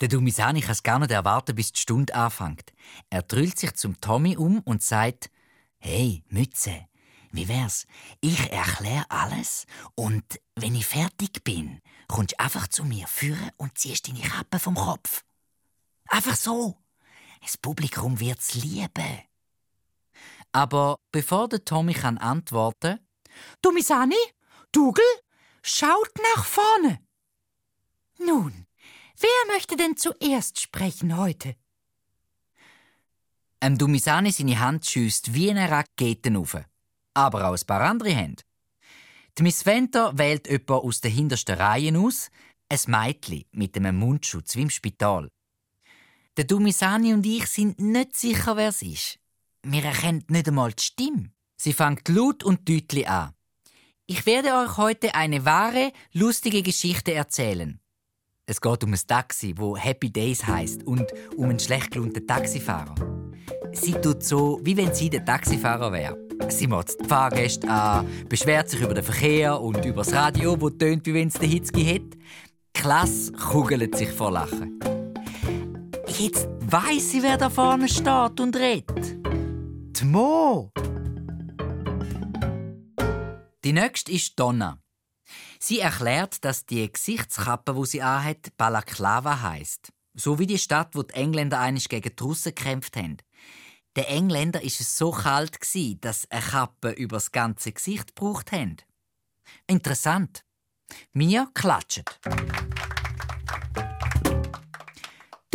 Der 0.00 0.08
Dumisani 0.08 0.60
kann 0.60 0.72
es 0.72 0.82
gar 0.82 0.98
nicht 0.98 1.10
erwarten, 1.10 1.54
bis 1.54 1.72
die 1.72 1.80
Stunde 1.80 2.14
anfängt. 2.14 2.72
Er 3.10 3.22
drüllt 3.22 3.58
sich 3.58 3.74
zum 3.74 4.00
Tommy 4.00 4.36
um 4.36 4.60
und 4.60 4.82
sagt: 4.82 5.30
Hey, 5.78 6.22
Mütze, 6.28 6.86
wie 7.32 7.48
wär's? 7.48 7.86
Ich 8.20 8.52
erkläre 8.52 9.06
alles 9.08 9.66
und 9.94 10.24
wenn 10.56 10.74
ich 10.74 10.86
fertig 10.86 11.42
bin, 11.42 11.80
kommst 12.06 12.32
du 12.32 12.40
einfach 12.40 12.68
zu 12.68 12.84
mir 12.84 13.06
führen 13.06 13.50
und 13.56 13.78
ziehst 13.78 14.08
deine 14.08 14.20
Kappe 14.20 14.58
vom 14.58 14.74
Kopf. 14.74 15.24
Einfach 16.08 16.36
so. 16.36 16.76
Das 17.42 17.56
Publikum 17.56 18.20
wird's 18.20 18.54
lieben. 18.54 19.22
Aber 20.52 20.98
bevor 21.12 21.48
der 21.48 21.64
Tommy 21.64 21.94
kann 21.94 22.18
antworten, 22.18 22.98
Dumisani, 23.62 24.16
Dougal, 24.72 25.04
schaut 25.62 26.10
nach 26.34 26.44
vorne. 26.44 27.00
Nun, 28.18 28.66
wer 29.18 29.54
möchte 29.54 29.76
denn 29.76 29.96
zuerst 29.96 30.60
sprechen 30.60 31.16
heute? 31.16 31.56
Em 33.60 33.76
Dumisani 33.76 34.30
seine 34.30 34.58
Hand 34.58 34.86
schießt 34.86 35.34
wie 35.34 35.50
eine 35.50 35.70
Rakete 35.70 36.36
auf. 36.38 36.56
Aber 37.14 37.50
ein 37.50 37.66
paar 37.66 37.80
andere 37.80 38.10
Hände. 38.10 38.42
Die 39.36 39.42
Miss 39.42 39.66
Venter 39.66 40.16
wählt 40.16 40.48
jemanden 40.48 40.86
aus 40.86 41.00
den 41.00 41.12
hintersten 41.12 41.56
Reihen 41.56 41.96
aus, 41.96 42.30
ein 42.68 42.80
Mädchen 42.86 43.44
mit 43.52 43.76
einem 43.76 43.96
Mundschutz 43.96 44.56
wie 44.56 44.62
im 44.62 44.70
Spital. 44.70 45.28
Der 46.38 46.44
Dumisani 46.44 47.14
und 47.14 47.26
ich 47.26 47.48
sind 47.48 47.80
nicht 47.80 48.16
sicher, 48.16 48.56
wer 48.56 48.68
es 48.68 48.80
ist. 48.80 49.18
Wir 49.64 49.84
erkennen 49.84 50.24
nicht 50.28 50.46
einmal 50.46 50.70
die 50.70 50.84
Stimme. 50.84 51.32
Sie 51.56 51.72
fängt 51.72 52.08
laut 52.08 52.44
und 52.44 52.68
deutlich 52.68 53.08
an. 53.08 53.32
Ich 54.06 54.24
werde 54.24 54.54
euch 54.54 54.76
heute 54.76 55.16
eine 55.16 55.44
wahre, 55.44 55.90
lustige 56.12 56.62
Geschichte 56.62 57.12
erzählen. 57.12 57.80
Es 58.46 58.60
geht 58.60 58.84
um 58.84 58.92
ein 58.92 59.00
Taxi, 59.04 59.52
wo 59.56 59.76
Happy 59.76 60.12
Days 60.12 60.46
heißt 60.46 60.84
und 60.84 61.12
um 61.36 61.46
einen 61.46 61.58
schlecht 61.58 61.90
gelaunten 61.90 62.24
Taxifahrer. 62.24 62.94
Sie 63.72 63.94
tut 63.94 64.22
so, 64.22 64.60
wie 64.62 64.76
wenn 64.76 64.94
sie 64.94 65.10
der 65.10 65.24
Taxifahrer 65.24 65.92
wäre. 65.92 66.16
Sie 66.50 66.68
macht 66.68 67.00
die 67.00 67.08
Fahrgäste 67.08 67.68
an, 67.68 68.06
beschwert 68.28 68.70
sich 68.70 68.80
über 68.80 68.94
den 68.94 69.02
Verkehr 69.02 69.60
und 69.60 69.84
über 69.84 70.04
das 70.04 70.12
Radio, 70.12 70.58
wo 70.60 70.70
tönt, 70.70 71.04
wie 71.04 71.14
wenn 71.14 71.28
es 71.28 71.34
den 71.34 71.50
Hitzki 71.50 71.84
hat. 71.84 72.16
Klasse 72.74 73.32
kugelt 73.32 73.96
sich 73.96 74.10
vor 74.10 74.30
Lachen. 74.30 74.97
Jetzt 76.18 76.48
weiss 76.58 77.12
sie, 77.12 77.22
wer 77.22 77.36
da 77.38 77.48
vorne 77.48 77.88
steht 77.88 78.40
und 78.40 78.56
redet. 78.56 79.24
Die 79.96 80.04
Mo. 80.04 80.72
Die 83.62 83.72
nächste 83.72 84.10
ist 84.10 84.36
Donna. 84.36 84.82
Sie 85.60 85.78
erklärt, 85.78 86.44
dass 86.44 86.66
die 86.66 86.90
Gesichtskappe, 86.90 87.76
wo 87.76 87.84
sie 87.84 88.02
anhat, 88.02 88.56
Balaklava 88.56 89.42
heißt, 89.42 89.92
so 90.14 90.40
wie 90.40 90.48
die 90.48 90.58
Stadt, 90.58 90.96
wo 90.96 91.04
die 91.04 91.14
Engländer 91.14 91.60
einig 91.60 91.88
gegen 91.88 92.16
die 92.16 92.22
Russen 92.24 92.52
gekämpft 92.52 92.96
haben. 92.96 93.18
Den 93.96 94.04
Engländer 94.04 94.60
ist 94.60 94.80
es 94.80 94.98
so 94.98 95.12
kalt 95.12 95.60
dass 96.00 96.28
eine 96.32 96.42
Kappe 96.42 96.90
übers 96.90 97.30
ganze 97.30 97.70
Gesicht 97.70 98.16
gebraucht 98.16 98.50
haben. 98.50 98.78
Interessant. 99.68 100.44
Mir 101.12 101.48
klatschen. 101.54 102.04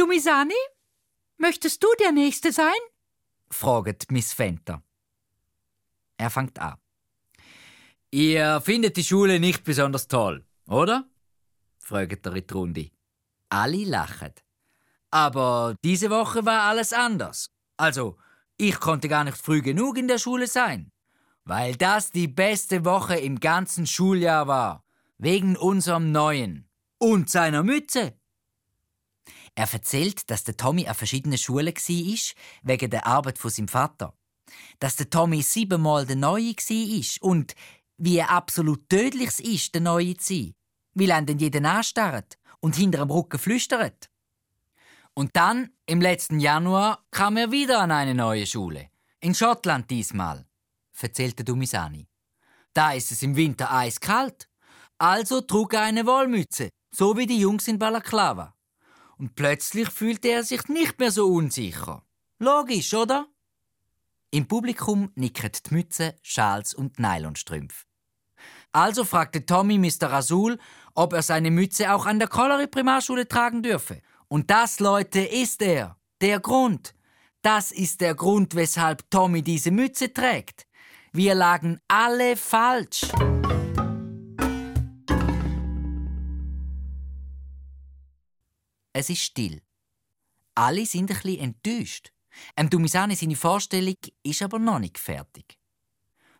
Du, 0.03 0.09
Misani? 0.09 0.53
Möchtest 1.37 1.81
du 1.81 1.87
der 1.97 2.11
Nächste 2.11 2.51
sein? 2.51 2.81
fragt 3.49 4.11
Miss 4.11 4.33
Fenter. 4.33 4.83
Er 6.17 6.29
fängt 6.29 6.59
an. 6.59 6.75
Ihr 8.11 8.59
findet 8.59 8.97
die 8.97 9.05
Schule 9.05 9.39
nicht 9.39 9.63
besonders 9.63 10.09
toll, 10.09 10.45
oder? 10.67 11.07
fragt 11.79 12.25
er 12.25 12.35
in 12.35 12.45
die 12.45 12.53
Runde. 12.53 12.91
Alle 13.47 13.85
lachen. 13.85 14.33
Aber 15.09 15.77
diese 15.85 16.09
Woche 16.09 16.45
war 16.45 16.63
alles 16.63 16.91
anders. 16.91 17.49
Also, 17.77 18.17
ich 18.57 18.77
konnte 18.81 19.07
gar 19.07 19.23
nicht 19.23 19.37
früh 19.37 19.61
genug 19.61 19.97
in 19.97 20.09
der 20.09 20.17
Schule 20.19 20.47
sein, 20.47 20.91
weil 21.45 21.77
das 21.77 22.11
die 22.11 22.27
beste 22.27 22.83
Woche 22.83 23.15
im 23.15 23.39
ganzen 23.39 23.87
Schuljahr 23.87 24.47
war, 24.47 24.83
wegen 25.17 25.55
unserem 25.55 26.11
Neuen 26.11 26.67
und 26.97 27.29
seiner 27.29 27.63
Mütze. 27.63 28.19
Er 29.55 29.71
erzählt, 29.71 30.29
dass 30.29 30.43
der 30.43 30.57
Tommy 30.57 30.87
an 30.87 30.95
verschiedenen 30.95 31.37
Schulen 31.37 31.73
war, 31.73 32.35
wegen 32.63 32.89
der 32.89 33.05
Arbeit 33.05 33.37
von 33.37 33.51
seinem 33.51 33.67
Vater. 33.67 34.13
Dass 34.79 34.95
der 34.95 35.09
Tommy 35.09 35.41
siebenmal 35.41 36.05
der 36.05 36.15
Neue 36.15 36.55
war 36.55 37.21
und 37.21 37.55
wie 37.97 38.21
absolut 38.21 38.89
tödlich 38.89 39.29
es 39.29 39.39
ist, 39.39 39.73
der 39.75 39.81
Neue 39.81 40.17
zu 40.17 40.33
sein. 40.33 40.55
Weil 40.95 41.11
er 41.11 41.21
den 41.21 41.39
jeden 41.39 41.65
anstarrt 41.65 42.37
und 42.59 42.75
hinter 42.75 42.99
dem 42.99 43.11
Rücken 43.11 43.39
flüstert. 43.39 44.09
Und 45.13 45.35
dann, 45.35 45.69
im 45.85 46.01
letzten 46.01 46.39
Januar, 46.39 47.05
kam 47.11 47.37
er 47.37 47.51
wieder 47.51 47.81
an 47.81 47.91
eine 47.91 48.15
neue 48.15 48.47
Schule. 48.47 48.89
In 49.19 49.35
Schottland 49.35 49.89
diesmal, 49.89 50.45
erzählte 50.99 51.43
Dumisani. 51.43 52.07
Da 52.73 52.93
ist 52.93 53.11
es 53.11 53.21
im 53.21 53.35
Winter 53.35 53.71
eiskalt. 53.71 54.49
Also 54.97 55.41
trug 55.41 55.73
er 55.73 55.83
eine 55.83 56.05
Wollmütze, 56.05 56.69
so 56.91 57.15
wie 57.17 57.27
die 57.27 57.39
Jungs 57.39 57.67
in 57.67 57.77
Balaklava. 57.77 58.55
Und 59.17 59.35
plötzlich 59.35 59.89
fühlte 59.89 60.29
er 60.29 60.43
sich 60.43 60.67
nicht 60.67 60.99
mehr 60.99 61.11
so 61.11 61.27
unsicher. 61.27 62.03
Logisch, 62.39 62.93
oder? 62.93 63.27
Im 64.31 64.47
Publikum 64.47 65.11
nicken 65.15 65.51
die 65.51 65.73
Mütze, 65.73 66.15
Schals 66.23 66.73
und 66.73 66.99
Nylonstrümpfe. 66.99 67.85
Also 68.71 69.05
fragte 69.05 69.45
Tommy 69.45 69.77
Mr. 69.77 70.11
Rasul, 70.11 70.57
ob 70.95 71.13
er 71.13 71.21
seine 71.21 71.51
Mütze 71.51 71.93
auch 71.93 72.05
an 72.07 72.19
der 72.19 72.27
Colliery 72.27 72.67
Primarschule 72.67 73.27
tragen 73.27 73.61
dürfe. 73.61 74.01
Und 74.27 74.49
das, 74.49 74.79
Leute, 74.79 75.19
ist 75.19 75.61
er. 75.61 75.97
Der 76.21 76.39
Grund. 76.39 76.95
Das 77.43 77.71
ist 77.71 78.01
der 78.01 78.15
Grund, 78.15 78.55
weshalb 78.55 79.09
Tommy 79.11 79.43
diese 79.43 79.69
Mütze 79.69 80.11
trägt. 80.11 80.65
Wir 81.11 81.35
lagen 81.35 81.79
alle 81.87 82.35
falsch. 82.35 83.01
Es 88.93 89.09
ist 89.09 89.21
still. 89.21 89.61
Alle 90.55 90.85
sind 90.85 91.09
ein 91.09 91.17
bisschen 91.17 91.39
enttäuscht. 91.39 92.13
Ähm, 92.55 92.69
Dumisani, 92.69 93.15
seine 93.15 93.35
Vorstellung 93.35 93.97
ist 94.23 94.41
aber 94.41 94.59
noch 94.59 94.79
nicht 94.79 94.97
fertig. 94.97 95.57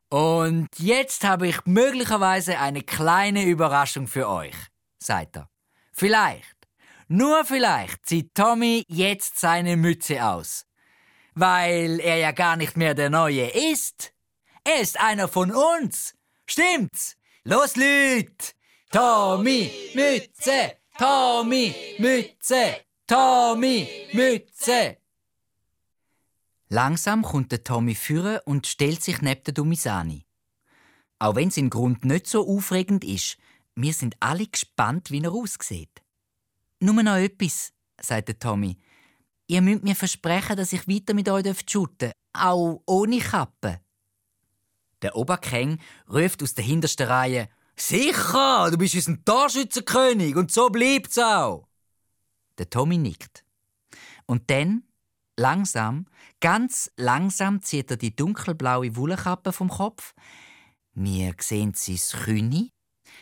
Und 0.09 0.69
jetzt 0.77 1.23
habe 1.23 1.47
ich 1.47 1.65
möglicherweise 1.65 2.59
eine 2.59 2.83
kleine 2.83 3.45
Überraschung 3.45 4.07
für 4.07 4.29
euch, 4.29 4.55
sagt 4.99 5.37
er. 5.37 5.49
Vielleicht, 5.91 6.67
nur 7.07 7.45
vielleicht 7.45 8.05
zieht 8.05 8.35
Tommy 8.35 8.85
jetzt 8.87 9.39
seine 9.39 9.75
Mütze 9.75 10.23
aus. 10.23 10.65
Weil 11.33 11.99
er 11.99 12.17
ja 12.17 12.31
gar 12.31 12.55
nicht 12.55 12.77
mehr 12.77 12.93
der 12.93 13.09
Neue 13.09 13.47
ist. 13.71 14.13
Er 14.63 14.81
ist 14.81 14.99
einer 14.99 15.27
von 15.27 15.51
uns. 15.51 16.13
Stimmt's? 16.45 17.17
Los, 17.43 17.75
Lüt! 17.75 18.55
Tommy, 18.91 19.71
Mütze! 19.95 20.82
Tommy, 20.97 21.73
Mütze! 21.97 22.81
Tommy, 23.07 23.87
Mütze! 24.13 24.97
Langsam 26.69 27.23
kommt 27.23 27.51
der 27.51 27.63
Tommy 27.63 27.95
führen 27.95 28.39
und 28.45 28.67
stellt 28.67 29.03
sich 29.03 29.21
neben 29.21 29.43
der 29.43 29.53
Dumisani. 29.53 30.25
Auch 31.19 31.35
wenn 31.35 31.49
sein 31.49 31.69
Grund 31.69 32.05
nicht 32.05 32.27
so 32.27 32.47
aufregend 32.47 33.03
ist, 33.03 33.37
wir 33.75 33.93
sind 33.93 34.15
alle 34.19 34.45
gespannt, 34.45 35.09
wie 35.09 35.23
er 35.23 35.31
aussieht. 35.31 36.03
Nur 36.79 37.01
noch 37.01 37.15
etwas, 37.15 37.73
sagt 37.99 38.27
der 38.27 38.39
Tommy. 38.39 38.77
Ihr 39.47 39.61
müsst 39.61 39.83
mir 39.83 39.95
versprechen, 39.95 40.57
dass 40.57 40.73
ich 40.73 40.87
weiter 40.87 41.13
mit 41.13 41.27
euch 41.27 41.45
shooten 41.67 42.11
auch 42.33 42.81
ohne 42.85 43.19
Kappe. 43.19 43.81
Der 45.01 45.15
Oberkeng 45.15 45.79
ruft 46.07 46.43
aus 46.43 46.53
der 46.53 46.65
hintersten 46.65 47.07
Reihe: 47.07 47.49
Sicher, 47.75 48.69
du 48.71 48.77
bist 48.77 48.95
unser 48.95 49.23
Torschützenkönig 49.23 50.35
und 50.35 50.51
so 50.51 50.69
bleibt's 50.69 51.17
auch. 51.17 51.67
Der 52.57 52.69
Tommy 52.69 52.97
nickt. 52.97 53.43
Und 54.25 54.49
dann 54.49 54.83
Langsam, 55.35 56.05
ganz 56.41 56.91
langsam 56.95 57.63
zieht 57.63 57.89
er 57.89 57.97
die 57.97 58.15
dunkelblaue 58.15 58.95
Wollkappe 58.95 59.51
vom 59.51 59.67
Kopf. 59.67 60.13
Wir 60.93 61.33
sehen 61.39 61.73
sein 61.75 62.23
Kühne, 62.23 62.69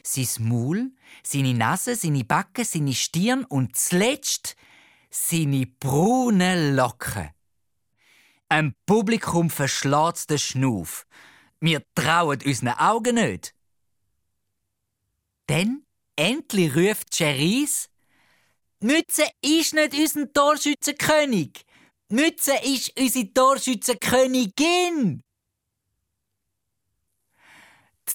sein 0.04 0.48
Maul, 0.48 0.92
seine 1.24 1.54
Nase, 1.54 1.96
seine 1.96 2.26
Backen, 2.26 2.66
seine 2.66 2.94
Stirn 2.94 3.46
und 3.46 3.78
zuletzt 3.78 4.58
seine 5.10 5.68
braunen 5.68 6.76
Locken. 6.76 7.30
Ein 8.50 8.76
Publikum 8.86 9.50
verschlägt 9.50 10.30
den 10.30 10.38
Schnuff. 10.38 11.08
Wir 11.62 11.82
trauen 11.96 12.40
unseren 12.46 12.78
Augen 12.78 13.16
nicht. 13.16 13.56
Dann 15.52 15.84
endlich 16.16 16.74
ruft 16.74 17.14
Cherise: 17.14 17.90
Mütze 18.80 19.26
ist 19.42 19.74
nicht 19.74 19.94
unser 19.94 20.32
Torschützenkönig. 20.32 21.66
Mütze 22.08 22.54
ist 22.64 22.98
unsere 22.98 23.34
Torschützenkönigin. 23.34 25.22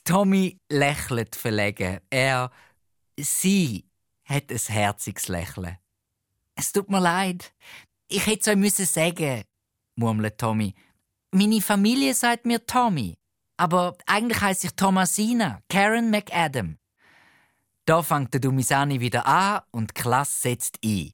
Tommy 0.04 0.58
lächelt 0.70 1.36
verlegen. 1.36 2.00
Er, 2.08 2.50
sie, 3.18 3.84
hat 4.24 4.50
ein 4.50 4.58
herziges 4.58 5.28
Lächeln. 5.28 5.76
Es 6.54 6.72
tut 6.72 6.88
mir 6.88 7.00
leid. 7.00 7.52
Ich 8.08 8.26
hätte 8.26 8.40
es 8.40 8.48
euch 8.48 8.56
müssen 8.56 8.86
sagen, 8.86 9.42
murmelt 9.96 10.38
Tommy. 10.38 10.74
Meine 11.32 11.60
Familie 11.60 12.14
sagt 12.14 12.46
mir 12.46 12.64
Tommy. 12.64 13.14
Aber 13.58 13.94
eigentlich 14.06 14.40
heißt 14.40 14.64
ich 14.64 14.72
Thomasina, 14.72 15.60
Karen 15.68 16.10
McAdam. 16.10 16.78
Da 17.86 18.02
fängt 18.02 18.34
der 18.34 18.40
Dumisani 18.40 18.98
wieder 19.00 19.24
an 19.26 19.62
und 19.70 19.90
die 19.90 20.02
Klasse 20.02 20.40
setzt 20.40 20.78
ein. 20.84 21.12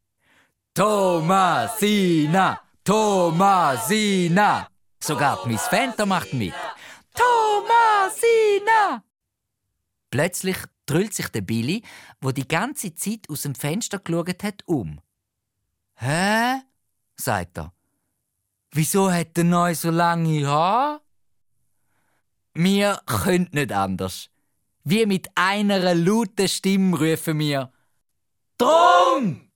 Thomasina! 0.74 2.60
Thomasina! 2.82 4.68
Sogar 4.98 5.46
Miss 5.46 5.66
Fenter 5.68 6.06
macht 6.06 6.32
mit. 6.32 6.54
Thomasina! 7.14 9.04
Plötzlich 10.10 10.56
drüllt 10.86 11.12
sich 11.12 11.28
der 11.28 11.42
Billy, 11.42 11.82
wo 12.22 12.32
die 12.32 12.48
ganze 12.48 12.94
Zeit 12.94 13.28
aus 13.28 13.42
dem 13.42 13.54
Fenster 13.54 13.98
geschaut 13.98 14.42
hat, 14.42 14.62
um. 14.66 14.98
Hä? 15.96 16.62
sagt 17.16 17.58
er. 17.58 17.74
Wieso 18.70 19.12
hat 19.12 19.36
der 19.36 19.44
Neu 19.44 19.74
so 19.74 19.90
lange 19.90 20.46
Haar? 20.46 21.02
Wir 22.54 22.98
können 23.04 23.50
nicht 23.52 23.72
anders. 23.72 24.31
Wie 24.84 25.06
mit 25.06 25.28
einer 25.34 25.94
lauten 25.94 26.48
Stimme 26.48 26.98
rufen 26.98 27.38
wir 27.38 27.70
Drum! 28.58 29.51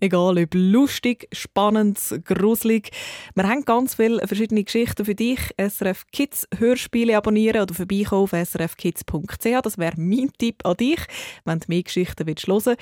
Egal 0.00 0.38
ob 0.38 0.54
lustig, 0.54 1.26
spannend, 1.32 1.98
gruselig. 2.24 2.90
Wir 3.34 3.48
haben 3.48 3.64
ganz 3.64 3.96
viele 3.96 4.24
verschiedene 4.28 4.62
Geschichten 4.62 5.04
für 5.04 5.16
dich. 5.16 5.40
SRF 5.56 6.06
Kids 6.12 6.46
Hörspiele 6.56 7.16
abonnieren 7.16 7.62
oder 7.62 7.74
vorbeikommen 7.74 8.22
auf 8.22 8.30
srfkids.ch. 8.30 9.62
Das 9.62 9.76
wäre 9.76 10.00
mein 10.00 10.30
Tipp 10.38 10.64
an 10.64 10.76
dich, 10.76 11.00
wenn 11.44 11.58
du 11.58 11.64
mehr 11.66 11.82
Geschichten 11.82 12.26
hören 12.26 12.36
willst. 12.46 12.76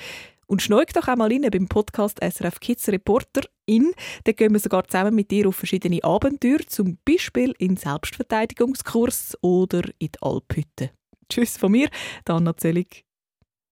Und 0.45 0.61
schneug 0.61 0.93
doch 0.93 1.07
einmal 1.07 1.31
rein 1.31 1.47
beim 1.51 1.67
Podcast 1.67 2.19
SRF 2.21 2.59
Kids 2.59 2.87
Reporter 2.87 3.41
in. 3.65 3.91
Da 4.25 4.31
gehen 4.31 4.53
wir 4.53 4.59
sogar 4.59 4.85
zusammen 4.85 5.15
mit 5.15 5.31
dir 5.31 5.47
auf 5.47 5.55
verschiedene 5.55 6.03
Abenteuer, 6.03 6.59
zum 6.67 6.99
Beispiel 7.03 7.53
in 7.57 7.77
Selbstverteidigungskurs 7.77 9.37
oder 9.41 9.83
in 9.97 10.11
die 10.11 10.21
Alphütte. 10.21 10.91
Tschüss 11.29 11.57
von 11.57 11.71
mir, 11.71 11.89
Anna 12.25 12.55
Zöllig. 12.55 13.06